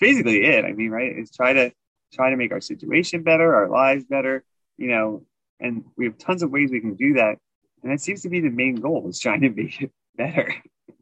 It's 0.00 0.12
basically 0.12 0.44
it. 0.44 0.64
I 0.64 0.72
mean, 0.72 0.90
right? 0.90 1.12
It's 1.16 1.34
try 1.34 1.52
to 1.52 1.72
try 2.12 2.30
to 2.30 2.36
make 2.36 2.52
our 2.52 2.60
situation 2.60 3.22
better, 3.22 3.54
our 3.54 3.68
lives 3.68 4.04
better, 4.04 4.44
you 4.76 4.88
know, 4.88 5.24
and 5.60 5.84
we 5.96 6.04
have 6.06 6.18
tons 6.18 6.42
of 6.42 6.50
ways 6.50 6.70
we 6.70 6.80
can 6.80 6.94
do 6.94 7.14
that. 7.14 7.36
And 7.82 7.92
that 7.92 8.00
seems 8.00 8.22
to 8.22 8.28
be 8.28 8.40
the 8.40 8.50
main 8.50 8.76
goal 8.76 9.08
is 9.08 9.18
trying 9.18 9.40
to 9.42 9.50
make 9.56 9.80
it 9.82 9.90
better, 10.16 10.54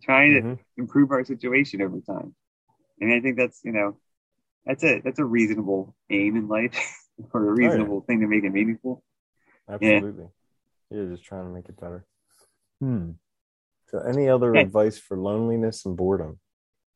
trying 0.03 0.33
mm-hmm. 0.33 0.55
to 0.55 0.59
improve 0.79 1.11
our 1.11 1.25
situation 1.25 1.83
over 1.83 2.01
time. 2.01 2.35
And 3.01 3.13
I 3.13 3.21
think 3.21 3.37
that's, 3.37 3.61
you 3.65 3.73
know, 3.73 3.99
that's 4.65 4.83
a 4.83 5.01
that's 5.05 5.19
a 5.19 5.25
reasonable 5.25 5.95
aim 6.11 6.37
in 6.37 6.49
life 6.49 6.75
or 7.33 7.49
a 7.49 7.53
reasonable 7.53 7.97
oh, 7.97 8.05
yeah. 8.05 8.07
thing 8.07 8.21
to 8.21 8.27
make 8.27 8.45
it 8.45 8.51
meaningful. 8.51 9.03
Absolutely. 9.69 10.25
Yeah. 10.91 10.97
You're 10.99 11.11
just 11.11 11.25
trying 11.25 11.45
to 11.45 11.51
make 11.51 11.69
it 11.69 11.79
better. 11.79 12.07
Hmm. 12.81 13.13
So 13.89 13.99
any 13.99 14.29
other 14.29 14.55
yeah. 14.55 14.63
advice 14.63 14.99
for 14.99 15.17
loneliness 15.17 15.85
and 15.85 15.97
boredom? 15.97 16.41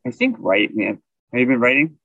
I 0.07 0.11
think 0.11 0.37
right, 0.39 0.75
man. 0.75 1.01
Have 1.33 1.41
you 1.41 1.47
been 1.47 1.61
writing? 1.61 1.97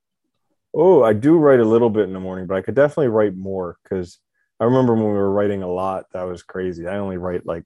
Oh, 0.73 1.03
I 1.03 1.13
do 1.13 1.37
write 1.37 1.59
a 1.59 1.65
little 1.65 1.89
bit 1.89 2.03
in 2.03 2.13
the 2.13 2.19
morning, 2.19 2.47
but 2.47 2.57
I 2.57 2.61
could 2.61 2.75
definitely 2.75 3.07
write 3.07 3.35
more 3.35 3.77
because 3.83 4.19
I 4.59 4.65
remember 4.65 4.93
when 4.93 5.05
we 5.05 5.11
were 5.11 5.31
writing 5.31 5.63
a 5.63 5.71
lot, 5.71 6.05
that 6.13 6.23
was 6.23 6.43
crazy. 6.43 6.87
I 6.87 6.97
only 6.97 7.17
write 7.17 7.45
like 7.45 7.63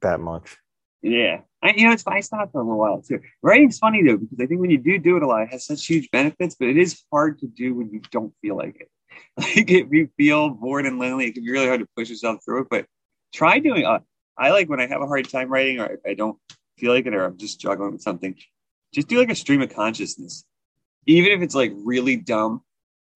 that 0.00 0.20
much. 0.20 0.56
Yeah. 1.02 1.40
I, 1.62 1.72
you 1.72 1.86
know, 1.86 1.92
it's 1.92 2.06
I 2.06 2.20
stopped 2.20 2.52
for 2.52 2.60
a 2.60 2.64
little 2.64 2.78
while 2.78 3.02
too. 3.02 3.20
Writing's 3.42 3.78
funny 3.78 4.02
though, 4.02 4.16
because 4.16 4.38
I 4.40 4.46
think 4.46 4.60
when 4.60 4.70
you 4.70 4.78
do 4.78 4.98
do 4.98 5.16
it 5.16 5.22
a 5.22 5.26
lot, 5.26 5.42
it 5.42 5.50
has 5.50 5.66
such 5.66 5.86
huge 5.86 6.10
benefits, 6.10 6.54
but 6.54 6.68
it 6.68 6.76
is 6.76 7.02
hard 7.12 7.38
to 7.40 7.46
do 7.46 7.74
when 7.74 7.90
you 7.90 8.00
don't 8.10 8.32
feel 8.40 8.56
like 8.56 8.80
it. 8.80 8.88
Like 9.36 9.70
if 9.70 9.90
you 9.90 10.08
feel 10.16 10.50
bored 10.50 10.86
and 10.86 10.98
lonely, 10.98 11.26
it 11.26 11.32
can 11.32 11.44
be 11.44 11.50
really 11.50 11.66
hard 11.66 11.80
to 11.80 11.88
push 11.96 12.08
yourself 12.08 12.40
through 12.44 12.62
it. 12.62 12.68
But 12.70 12.86
try 13.32 13.58
doing. 13.58 13.84
Uh, 13.84 14.00
I 14.36 14.50
like 14.50 14.68
when 14.68 14.80
I 14.80 14.86
have 14.86 15.02
a 15.02 15.06
hard 15.06 15.28
time 15.28 15.48
writing, 15.48 15.80
or 15.80 15.98
I, 16.06 16.10
I 16.10 16.14
don't 16.14 16.38
feel 16.78 16.92
like 16.92 17.06
it, 17.06 17.14
or 17.14 17.24
I'm 17.24 17.36
just 17.36 17.54
struggling 17.54 17.92
with 17.92 18.02
something. 18.02 18.34
Just 18.94 19.08
do 19.08 19.18
like 19.18 19.30
a 19.30 19.34
stream 19.34 19.62
of 19.62 19.74
consciousness, 19.74 20.44
even 21.06 21.32
if 21.32 21.42
it's 21.42 21.54
like 21.54 21.72
really 21.84 22.16
dumb. 22.16 22.62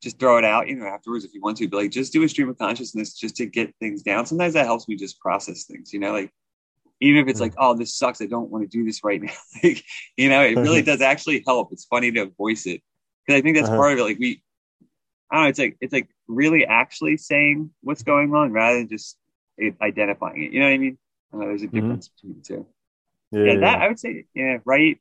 Just 0.02 0.20
throw 0.20 0.36
it 0.36 0.44
out, 0.44 0.68
you 0.68 0.76
know, 0.76 0.86
afterwards 0.86 1.24
if 1.24 1.32
you 1.32 1.40
want 1.40 1.56
to. 1.56 1.68
But 1.68 1.78
like, 1.78 1.90
just 1.90 2.12
do 2.12 2.22
a 2.22 2.28
stream 2.28 2.50
of 2.50 2.58
consciousness 2.58 3.18
just 3.18 3.34
to 3.36 3.46
get 3.46 3.74
things 3.80 4.02
down. 4.02 4.26
Sometimes 4.26 4.52
that 4.52 4.66
helps 4.66 4.86
me 4.86 4.94
just 4.94 5.18
process 5.18 5.64
things, 5.64 5.90
you 5.90 5.98
know, 5.98 6.12
like 6.12 6.30
even 7.00 7.22
if 7.22 7.28
it's 7.28 7.40
like, 7.40 7.54
oh, 7.58 7.74
this 7.74 7.96
sucks, 7.96 8.20
I 8.20 8.26
don't 8.26 8.50
want 8.50 8.62
to 8.62 8.68
do 8.68 8.84
this 8.84 9.04
right 9.04 9.20
now. 9.20 9.32
like, 9.62 9.82
you 10.16 10.28
know, 10.28 10.42
it 10.42 10.56
really 10.56 10.82
does 10.82 11.00
actually 11.00 11.42
help. 11.46 11.72
It's 11.72 11.84
funny 11.84 12.12
to 12.12 12.26
voice 12.36 12.66
it 12.66 12.82
because 13.26 13.38
I 13.38 13.42
think 13.42 13.56
that's 13.56 13.68
uh-huh. 13.68 13.76
part 13.76 13.92
of 13.94 13.98
it. 13.98 14.02
Like 14.02 14.18
we, 14.18 14.42
I 15.30 15.36
don't 15.36 15.44
know, 15.44 15.48
it's 15.48 15.58
like 15.58 15.76
it's 15.80 15.92
like 15.92 16.08
really 16.28 16.66
actually 16.66 17.16
saying 17.16 17.70
what's 17.82 18.02
going 18.02 18.34
on 18.34 18.52
rather 18.52 18.78
than 18.78 18.88
just 18.88 19.16
identifying 19.80 20.42
it. 20.42 20.52
You 20.52 20.60
know 20.60 20.66
what 20.66 20.74
I 20.74 20.78
mean? 20.78 20.98
I 21.32 21.36
know 21.36 21.46
there's 21.46 21.62
a 21.62 21.66
mm-hmm. 21.66 21.76
difference 21.76 22.08
mm-hmm. 22.08 22.28
between 22.28 22.42
the 22.42 22.64
two. 22.64 22.66
Yeah, 23.32 23.52
yeah, 23.52 23.60
that 23.60 23.82
I 23.82 23.88
would 23.88 23.98
say, 23.98 24.26
yeah, 24.34 24.58
right. 24.64 24.98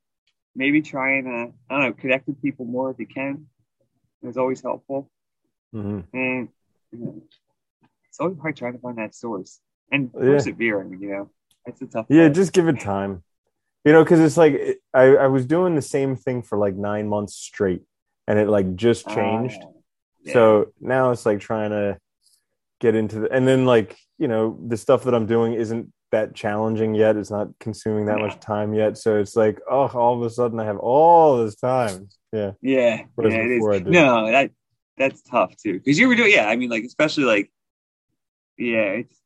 Maybe 0.56 0.82
try 0.82 1.18
and 1.18 1.28
uh, 1.28 1.52
I 1.70 1.78
don't 1.78 1.86
know, 1.86 1.94
connect 1.94 2.28
with 2.28 2.42
people 2.42 2.66
more 2.66 2.92
if 2.92 3.00
you 3.00 3.08
can. 3.08 3.48
It's 4.24 4.38
always 4.38 4.62
helpful. 4.62 5.12
Mm-hmm. 5.74 6.18
And 6.18 6.50
you 6.92 7.00
know, 7.00 7.22
it's 8.08 8.20
always 8.20 8.40
hard 8.40 8.56
trying 8.56 8.74
to 8.74 8.80
find 8.80 8.98
that 8.98 9.14
source 9.14 9.60
and. 9.92 10.12
Yeah. 10.14 10.22
You 10.22 11.10
know, 11.10 11.30
it's 11.66 11.82
a 11.82 11.86
tough. 11.88 12.06
Yeah, 12.10 12.24
part. 12.24 12.34
just 12.34 12.54
give 12.54 12.68
it 12.68 12.80
time. 12.80 13.24
You 13.84 13.92
know, 13.92 14.04
because 14.04 14.20
it's 14.20 14.38
like 14.38 14.80
I, 14.94 15.16
I 15.16 15.28
was 15.28 15.46
doing 15.46 15.76
the 15.76 15.82
same 15.82 16.16
thing 16.16 16.42
for 16.42 16.58
like 16.58 16.76
nine 16.76 17.08
months 17.08 17.36
straight, 17.36 17.84
and 18.28 18.40
it 18.40 18.48
like 18.48 18.76
just 18.76 19.08
changed. 19.08 19.62
Uh, 19.62 19.68
yeah. 20.24 20.34
So 20.34 20.74
now 20.80 21.12
it's 21.12 21.26
like 21.26 21.40
trying 21.40 21.70
to 21.70 22.00
get 22.80 22.96
into 22.96 23.20
the, 23.20 23.32
and 23.32 23.48
then 23.48 23.66
like 23.66 23.96
you 24.18 24.28
know 24.28 24.60
the 24.66 24.78
stuff 24.78 25.04
that 25.04 25.14
I'm 25.14 25.28
doing 25.28 25.54
isn't 25.54 25.92
that 26.16 26.34
challenging 26.34 26.96
yet. 26.96 27.18
It's 27.18 27.32
not 27.32 27.50
consuming 27.60 28.06
that 28.06 28.20
yeah. 28.20 28.28
much 28.28 28.40
time 28.40 28.74
yet. 28.74 28.98
So 28.98 29.20
it's 29.20 29.36
like 29.36 29.60
oh, 29.70 29.88
all 29.88 30.16
of 30.16 30.22
a 30.24 30.30
sudden 30.30 30.60
I 30.60 30.66
have 30.66 30.78
all 30.78 31.44
this 31.44 31.56
time. 31.56 32.10
Yeah, 32.32 32.52
yeah, 32.62 33.04
yeah 33.20 33.28
it 33.28 33.52
is. 33.52 33.82
No, 33.86 34.32
that 34.32 34.52
that's 34.98 35.22
tough 35.24 35.56
too 35.58 35.74
because 35.74 36.00
you 36.00 36.08
were 36.08 36.16
doing 36.16 36.32
yeah. 36.32 36.48
I 36.48 36.56
mean, 36.56 36.70
like 36.70 36.84
especially 36.84 37.26
like 37.26 37.52
yeah, 38.58 39.02
it's 39.02 39.22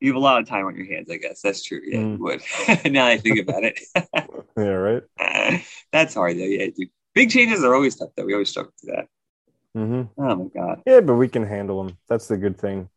you 0.00 0.08
have 0.08 0.16
a 0.16 0.24
lot 0.24 0.40
of 0.40 0.48
time 0.48 0.66
on 0.66 0.76
your 0.76 0.86
hands, 0.86 1.10
I 1.10 1.18
guess. 1.18 1.42
That's 1.42 1.62
true. 1.62 1.80
Yeah, 1.84 1.98
mm. 1.98 2.18
would. 2.18 2.42
now 2.92 3.06
I 3.06 3.18
think 3.18 3.38
about 3.38 3.64
it. 3.64 3.78
yeah, 4.56 4.64
right. 4.64 5.02
That's 5.92 6.14
hard 6.14 6.36
though. 6.36 6.44
Yeah, 6.44 6.66
dude. 6.74 6.90
Big 7.14 7.30
changes 7.30 7.64
are 7.64 7.74
always 7.74 7.96
tough 7.96 8.10
though. 8.16 8.24
We 8.24 8.32
always 8.32 8.50
struggle 8.50 8.72
with 8.82 8.94
that. 8.94 9.06
Mm-hmm. 9.76 10.22
Oh 10.22 10.36
my 10.36 10.44
god. 10.54 10.82
Yeah, 10.86 11.00
but 11.00 11.14
we 11.14 11.28
can 11.28 11.44
handle 11.44 11.82
them. 11.82 11.98
That's 12.08 12.28
the 12.28 12.36
good 12.36 12.58
thing. 12.58 12.88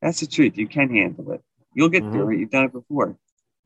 That's 0.00 0.20
the 0.20 0.26
truth. 0.26 0.58
You 0.58 0.66
can 0.66 0.90
handle 0.90 1.32
it. 1.32 1.42
You'll 1.74 1.88
get 1.88 2.02
mm-hmm. 2.02 2.12
through 2.12 2.30
it. 2.30 2.38
You've 2.38 2.50
done 2.50 2.64
it 2.66 2.72
before. 2.72 3.16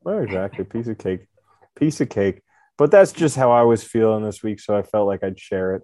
Well, 0.03 0.19
exactly. 0.19 0.65
Piece 0.65 0.89
of 0.89 0.99
cake. 0.99 1.27
Piece 1.75 2.01
of 2.01 2.09
cake. 2.09 2.43
But 2.79 2.91
that's 2.91 3.13
just 3.13 3.37
how 3.37 3.51
I 3.51 3.63
was 3.63 3.83
feeling 3.83 4.25
this 4.25 4.43
week, 4.43 4.61
so 4.61 4.77
I 4.77 4.83
felt 4.83 5.07
like 5.07 5.25
I'd 5.25 5.41
share 5.41 5.77
it. 5.77 5.83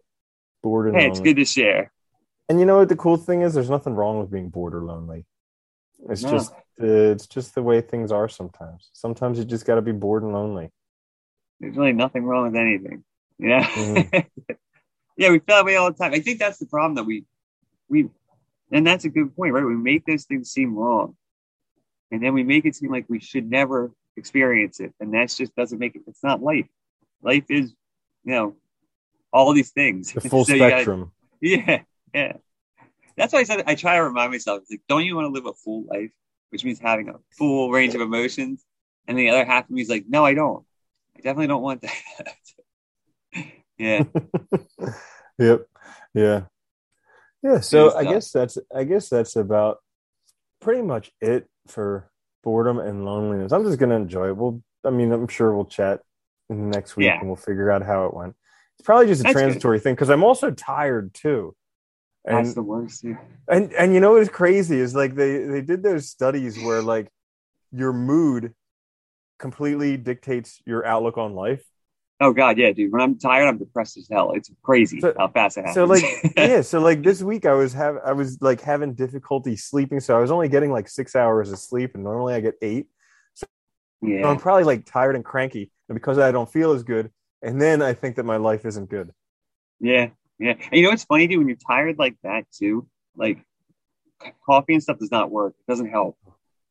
Bored 0.62 0.86
and 0.86 0.94
hey, 0.94 1.02
lonely. 1.02 1.10
it's 1.10 1.20
good 1.20 1.36
to 1.36 1.44
share. 1.44 1.92
And 2.48 2.60
you 2.60 2.66
know 2.66 2.78
what 2.78 2.88
the 2.88 2.96
cool 2.96 3.16
thing 3.16 3.42
is? 3.42 3.54
There's 3.54 3.70
nothing 3.70 3.94
wrong 3.94 4.20
with 4.20 4.30
being 4.30 4.50
bored 4.50 4.74
or 4.74 4.84
lonely. 4.84 5.24
It's 6.08 6.22
no. 6.22 6.30
just 6.30 6.52
it's 6.78 7.26
just 7.26 7.54
the 7.54 7.62
way 7.62 7.80
things 7.80 8.12
are 8.12 8.28
sometimes. 8.28 8.90
Sometimes 8.92 9.38
you 9.38 9.44
just 9.44 9.66
got 9.66 9.76
to 9.76 9.82
be 9.82 9.92
bored 9.92 10.22
and 10.22 10.32
lonely. 10.32 10.70
There's 11.60 11.76
really 11.76 11.92
nothing 11.92 12.24
wrong 12.24 12.50
with 12.50 12.60
anything. 12.60 13.04
Yeah. 13.38 13.64
Mm-hmm. 13.64 14.52
yeah, 15.16 15.30
we 15.30 15.38
feel 15.38 15.56
that 15.56 15.64
way 15.64 15.76
all 15.76 15.90
the 15.90 15.98
time. 15.98 16.12
I 16.12 16.20
think 16.20 16.38
that's 16.38 16.58
the 16.58 16.66
problem 16.66 16.96
that 16.96 17.04
we 17.04 17.24
we 17.88 18.10
and 18.70 18.86
that's 18.86 19.04
a 19.04 19.10
good 19.10 19.34
point, 19.36 19.52
right? 19.52 19.64
We 19.64 19.76
make 19.76 20.06
those 20.06 20.24
things 20.24 20.50
seem 20.50 20.74
wrong. 20.74 21.16
And 22.12 22.22
then 22.22 22.34
we 22.34 22.44
make 22.44 22.66
it 22.66 22.76
seem 22.76 22.90
like 22.90 23.06
we 23.08 23.20
should 23.20 23.50
never 23.50 23.90
experience 24.16 24.80
it. 24.80 24.92
And 25.00 25.14
that 25.14 25.30
just 25.30 25.56
doesn't 25.56 25.78
make 25.78 25.96
it 25.96 26.02
it's 26.06 26.22
not 26.22 26.42
life. 26.42 26.68
Life 27.22 27.46
is, 27.48 27.72
you 28.22 28.32
know, 28.32 28.56
all 29.32 29.54
these 29.54 29.70
things. 29.70 30.12
The 30.12 30.20
full 30.28 30.44
so 30.44 30.54
spectrum. 30.54 31.00
Gotta, 31.00 31.12
yeah. 31.40 31.82
Yeah. 32.14 32.32
That's 33.16 33.32
why 33.32 33.40
I 33.40 33.44
said 33.44 33.64
I 33.66 33.74
try 33.74 33.96
to 33.96 34.04
remind 34.04 34.30
myself, 34.30 34.62
like, 34.70 34.82
don't 34.88 35.06
you 35.06 35.16
want 35.16 35.26
to 35.26 35.32
live 35.32 35.46
a 35.46 35.54
full 35.54 35.84
life? 35.86 36.10
Which 36.50 36.64
means 36.64 36.78
having 36.78 37.08
a 37.08 37.14
full 37.30 37.70
range 37.70 37.94
of 37.94 38.02
emotions. 38.02 38.62
And 39.08 39.18
the 39.18 39.30
other 39.30 39.46
half 39.46 39.64
of 39.64 39.70
me 39.70 39.80
is 39.80 39.88
like, 39.88 40.04
no, 40.06 40.24
I 40.24 40.34
don't. 40.34 40.64
I 41.16 41.20
definitely 41.20 41.46
don't 41.46 41.62
want 41.62 41.80
that. 41.80 42.34
yeah. 43.78 44.04
yep. 45.38 45.66
Yeah. 46.12 46.42
Yeah. 47.42 47.60
So 47.60 47.96
I 47.96 48.04
guess 48.04 48.30
that's 48.30 48.58
I 48.74 48.84
guess 48.84 49.08
that's 49.08 49.36
about 49.36 49.78
pretty 50.60 50.82
much 50.82 51.10
it 51.20 51.48
for 51.66 52.10
boredom 52.42 52.78
and 52.78 53.04
loneliness. 53.04 53.52
I'm 53.52 53.64
just 53.64 53.78
gonna 53.78 53.96
enjoy 53.96 54.28
it. 54.28 54.36
We'll 54.36 54.62
I 54.84 54.90
mean, 54.90 55.12
I'm 55.12 55.28
sure 55.28 55.54
we'll 55.54 55.64
chat 55.64 56.00
next 56.48 56.96
week 56.96 57.06
yeah. 57.06 57.18
and 57.18 57.28
we'll 57.28 57.36
figure 57.36 57.70
out 57.70 57.82
how 57.82 58.06
it 58.06 58.14
went. 58.14 58.34
It's 58.78 58.86
probably 58.86 59.06
just 59.06 59.20
a 59.20 59.24
that's 59.24 59.34
transitory 59.34 59.78
good. 59.78 59.84
thing 59.84 59.94
because 59.94 60.10
I'm 60.10 60.24
also 60.24 60.50
tired 60.50 61.14
too. 61.14 61.54
And, 62.24 62.38
That's 62.38 62.54
the 62.54 62.62
worst. 62.62 63.04
Yeah. 63.04 63.18
And 63.48 63.72
and 63.72 63.94
you 63.94 64.00
know 64.00 64.12
what's 64.12 64.28
crazy 64.28 64.78
is 64.78 64.94
like 64.94 65.14
they 65.14 65.38
they 65.44 65.60
did 65.60 65.82
those 65.82 66.08
studies 66.08 66.58
where 66.62 66.80
like 66.80 67.08
your 67.72 67.92
mood 67.92 68.54
completely 69.38 69.96
dictates 69.96 70.60
your 70.64 70.86
outlook 70.86 71.18
on 71.18 71.34
life. 71.34 71.64
Oh 72.22 72.32
god, 72.32 72.56
yeah, 72.56 72.70
dude. 72.70 72.92
When 72.92 73.00
I'm 73.00 73.18
tired, 73.18 73.48
I'm 73.48 73.58
depressed 73.58 73.96
as 73.96 74.06
hell. 74.08 74.30
It's 74.32 74.48
crazy 74.62 75.00
so, 75.00 75.12
how 75.18 75.26
fast 75.26 75.58
it 75.58 75.62
happens. 75.62 75.74
So 75.74 75.84
like 75.84 76.04
yeah, 76.36 76.60
so 76.60 76.78
like 76.78 77.02
this 77.02 77.20
week 77.20 77.46
I 77.46 77.52
was 77.52 77.72
have 77.72 77.96
I 78.04 78.12
was 78.12 78.40
like 78.40 78.60
having 78.60 78.94
difficulty 78.94 79.56
sleeping, 79.56 79.98
so 79.98 80.16
I 80.16 80.20
was 80.20 80.30
only 80.30 80.48
getting 80.48 80.70
like 80.70 80.88
six 80.88 81.16
hours 81.16 81.50
of 81.50 81.58
sleep, 81.58 81.96
and 81.96 82.04
normally 82.04 82.34
I 82.34 82.40
get 82.40 82.54
eight. 82.62 82.86
So 83.34 83.46
yeah. 84.02 84.28
I'm 84.28 84.36
probably 84.36 84.62
like 84.62 84.86
tired 84.86 85.16
and 85.16 85.24
cranky, 85.24 85.72
and 85.88 85.96
because 85.96 86.18
I 86.18 86.30
don't 86.30 86.50
feel 86.50 86.70
as 86.70 86.84
good, 86.84 87.10
and 87.42 87.60
then 87.60 87.82
I 87.82 87.92
think 87.92 88.14
that 88.16 88.24
my 88.24 88.36
life 88.36 88.64
isn't 88.66 88.88
good. 88.88 89.10
Yeah, 89.80 90.10
yeah. 90.38 90.52
And 90.52 90.72
you 90.72 90.84
know 90.84 90.90
what's 90.90 91.04
funny, 91.04 91.26
dude? 91.26 91.38
When 91.38 91.48
you're 91.48 91.56
tired 91.56 91.98
like 91.98 92.14
that 92.22 92.44
too, 92.52 92.86
like 93.16 93.44
coffee 94.46 94.74
and 94.74 94.82
stuff 94.82 95.00
does 95.00 95.10
not 95.10 95.32
work. 95.32 95.54
It 95.58 95.68
doesn't 95.68 95.90
help. 95.90 96.16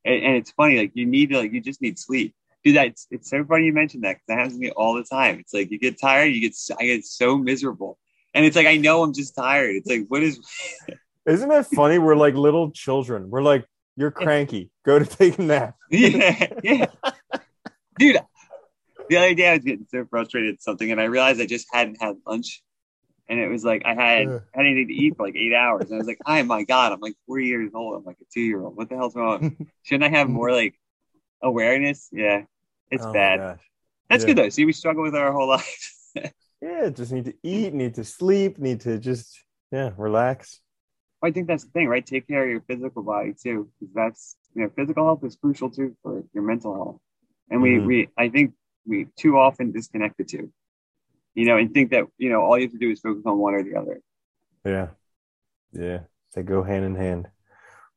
And, 0.05 0.23
and 0.23 0.35
it's 0.37 0.51
funny, 0.51 0.77
like 0.77 0.91
you 0.93 1.05
need 1.05 1.31
to, 1.31 1.39
like 1.39 1.51
you 1.51 1.59
just 1.59 1.81
need 1.81 1.99
sleep. 1.99 2.33
Dude, 2.63 2.75
that 2.75 2.87
it's, 2.87 3.07
it's 3.09 3.29
so 3.29 3.43
funny 3.43 3.65
you 3.65 3.73
mentioned 3.73 4.03
that 4.03 4.13
because 4.13 4.25
that 4.27 4.37
happens 4.37 4.53
to 4.53 4.59
me 4.59 4.71
all 4.71 4.93
the 4.93 5.03
time. 5.03 5.39
It's 5.39 5.53
like 5.53 5.71
you 5.71 5.79
get 5.79 5.99
tired, 5.99 6.33
you 6.33 6.41
get 6.41 6.55
I 6.79 6.85
get 6.85 7.05
so 7.05 7.37
miserable, 7.37 7.97
and 8.33 8.45
it's 8.45 8.55
like 8.55 8.67
I 8.67 8.77
know 8.77 9.03
I'm 9.03 9.13
just 9.13 9.35
tired. 9.35 9.75
It's 9.75 9.89
like 9.89 10.05
what 10.07 10.21
is? 10.23 10.39
Isn't 11.25 11.51
it 11.51 11.63
funny? 11.67 11.99
We're 11.99 12.15
like 12.15 12.33
little 12.33 12.71
children. 12.71 13.29
We're 13.29 13.43
like, 13.43 13.65
you're 13.95 14.11
cranky. 14.11 14.71
Go 14.85 14.97
to 14.97 15.05
take 15.05 15.37
a 15.37 15.43
nap. 15.43 15.75
yeah, 15.89 16.47
yeah, 16.63 16.85
dude. 17.97 18.19
The 19.09 19.17
other 19.17 19.33
day 19.33 19.49
I 19.49 19.53
was 19.53 19.63
getting 19.63 19.85
so 19.89 20.05
frustrated 20.09 20.55
at 20.55 20.63
something, 20.63 20.91
and 20.91 21.01
I 21.01 21.05
realized 21.05 21.41
I 21.41 21.45
just 21.45 21.67
hadn't 21.71 22.01
had 22.01 22.15
lunch 22.25 22.63
and 23.31 23.39
it 23.39 23.47
was 23.47 23.63
like 23.63 23.83
I 23.85 23.95
had 23.95 24.27
yeah. 24.27 24.39
had 24.53 24.65
anything 24.65 24.89
to 24.89 24.93
eat 24.93 25.15
for 25.15 25.25
like 25.25 25.37
eight 25.37 25.53
hours. 25.53 25.85
And 25.85 25.95
I 25.95 25.97
was 25.97 26.07
like, 26.07 26.19
"Oh 26.25 26.43
my 26.43 26.63
god, 26.63 26.91
I'm 26.91 26.99
like 26.99 27.15
four 27.25 27.39
years 27.39 27.71
old. 27.73 27.95
I'm 27.95 28.03
like 28.03 28.17
a 28.21 28.25
two 28.31 28.41
year 28.41 28.61
old. 28.61 28.75
What 28.75 28.89
the 28.89 28.97
hell's 28.97 29.15
wrong? 29.15 29.55
Shouldn't 29.83 30.13
I 30.13 30.17
have 30.17 30.27
mm. 30.27 30.31
more 30.31 30.51
like 30.51 30.75
awareness?" 31.41 32.09
Yeah, 32.11 32.43
it's 32.89 33.05
oh 33.05 33.13
bad. 33.13 33.59
That's 34.09 34.23
yeah. 34.23 34.27
good 34.27 34.37
though. 34.37 34.49
See, 34.49 34.65
we 34.65 34.73
struggle 34.73 35.03
with 35.03 35.15
our 35.15 35.31
whole 35.31 35.47
life. 35.57 35.93
yeah, 36.61 36.89
just 36.89 37.11
need 37.11 37.25
to 37.25 37.33
eat, 37.43 37.73
need 37.73 37.95
to 37.95 38.03
sleep, 38.03 38.59
need 38.59 38.81
to 38.81 38.97
just 38.97 39.39
yeah 39.71 39.91
relax. 39.97 40.59
I 41.23 41.31
think 41.31 41.47
that's 41.47 41.63
the 41.63 41.71
thing, 41.71 41.87
right? 41.87 42.05
Take 42.05 42.27
care 42.27 42.43
of 42.43 42.49
your 42.49 42.61
physical 42.61 43.03
body 43.03 43.33
too, 43.41 43.69
because 43.79 43.93
that's 43.93 44.35
you 44.55 44.63
know 44.63 44.69
physical 44.75 45.05
health 45.05 45.23
is 45.23 45.35
crucial 45.35 45.69
too 45.69 45.95
for 46.03 46.23
your 46.33 46.43
mental 46.43 46.73
health. 46.73 46.99
And 47.49 47.61
we 47.61 47.71
mm-hmm. 47.75 47.87
we 47.87 48.09
I 48.17 48.29
think 48.29 48.53
we 48.85 49.07
too 49.17 49.37
often 49.37 49.71
disconnect 49.71 50.17
the 50.17 50.23
two 50.23 50.51
you 51.33 51.45
know, 51.45 51.57
and 51.57 51.73
think 51.73 51.91
that, 51.91 52.05
you 52.17 52.29
know, 52.29 52.41
all 52.41 52.57
you 52.57 52.65
have 52.65 52.73
to 52.73 52.77
do 52.77 52.91
is 52.91 52.99
focus 52.99 53.23
on 53.25 53.37
one 53.37 53.53
or 53.53 53.63
the 53.63 53.75
other. 53.75 54.01
Yeah. 54.65 54.87
Yeah. 55.71 55.99
They 56.33 56.43
go 56.43 56.63
hand 56.63 56.85
in 56.85 56.95
hand. 56.95 57.27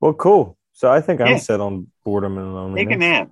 Well, 0.00 0.14
cool. 0.14 0.56
So 0.74 0.90
I 0.90 1.00
think 1.00 1.20
I'm 1.20 1.38
set 1.38 1.60
on 1.60 1.86
boredom 2.04 2.36
and 2.36 2.52
loneliness. 2.52 2.88
Take 2.88 2.94
a 2.94 2.98
nap. 2.98 3.30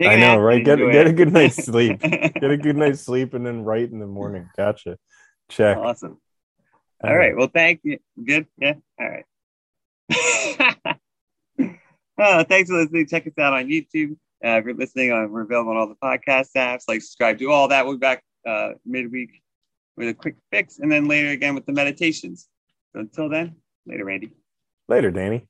Take 0.00 0.08
I 0.08 0.16
know, 0.16 0.38
right? 0.38 0.64
Get 0.64 0.78
get 0.78 1.06
a 1.08 1.12
good 1.12 1.32
night's 1.32 1.56
sleep. 1.64 2.00
get 2.00 2.50
a 2.50 2.56
good 2.56 2.76
night's 2.76 3.00
sleep 3.00 3.34
and 3.34 3.44
then 3.44 3.64
write 3.64 3.90
in 3.90 3.98
the 3.98 4.06
morning. 4.06 4.48
Gotcha. 4.56 4.96
Check. 5.48 5.76
Awesome. 5.76 6.18
All, 7.02 7.10
all 7.10 7.16
right. 7.16 7.28
right. 7.28 7.36
Well, 7.36 7.50
thank 7.52 7.80
you. 7.82 7.98
Good. 8.24 8.46
Yeah. 8.56 8.74
All 8.98 9.10
right. 9.10 9.24
oh, 12.18 12.44
thanks 12.48 12.70
for 12.70 12.76
listening. 12.76 13.08
Check 13.08 13.26
us 13.26 13.32
out 13.36 13.52
on 13.52 13.66
YouTube. 13.66 14.12
Uh, 14.42 14.58
if 14.58 14.64
you're 14.64 14.74
listening, 14.74 15.12
on, 15.12 15.30
we're 15.30 15.42
available 15.42 15.72
on 15.72 15.76
all 15.76 15.88
the 15.88 15.96
podcast 15.96 16.50
apps. 16.56 16.84
Like, 16.88 17.02
subscribe, 17.02 17.36
do 17.36 17.50
all 17.50 17.68
that. 17.68 17.84
We'll 17.84 17.96
be 17.96 17.98
back 18.00 18.22
uh, 18.46 18.70
midweek 18.86 19.42
with 19.96 20.08
a 20.08 20.14
quick 20.14 20.36
fix, 20.50 20.78
and 20.78 20.90
then 20.90 21.08
later 21.08 21.30
again 21.30 21.54
with 21.54 21.66
the 21.66 21.72
meditations. 21.72 22.48
So 22.92 23.00
until 23.00 23.28
then, 23.28 23.56
later, 23.86 24.04
Randy. 24.04 24.30
Later, 24.88 25.10
Danny. 25.10 25.46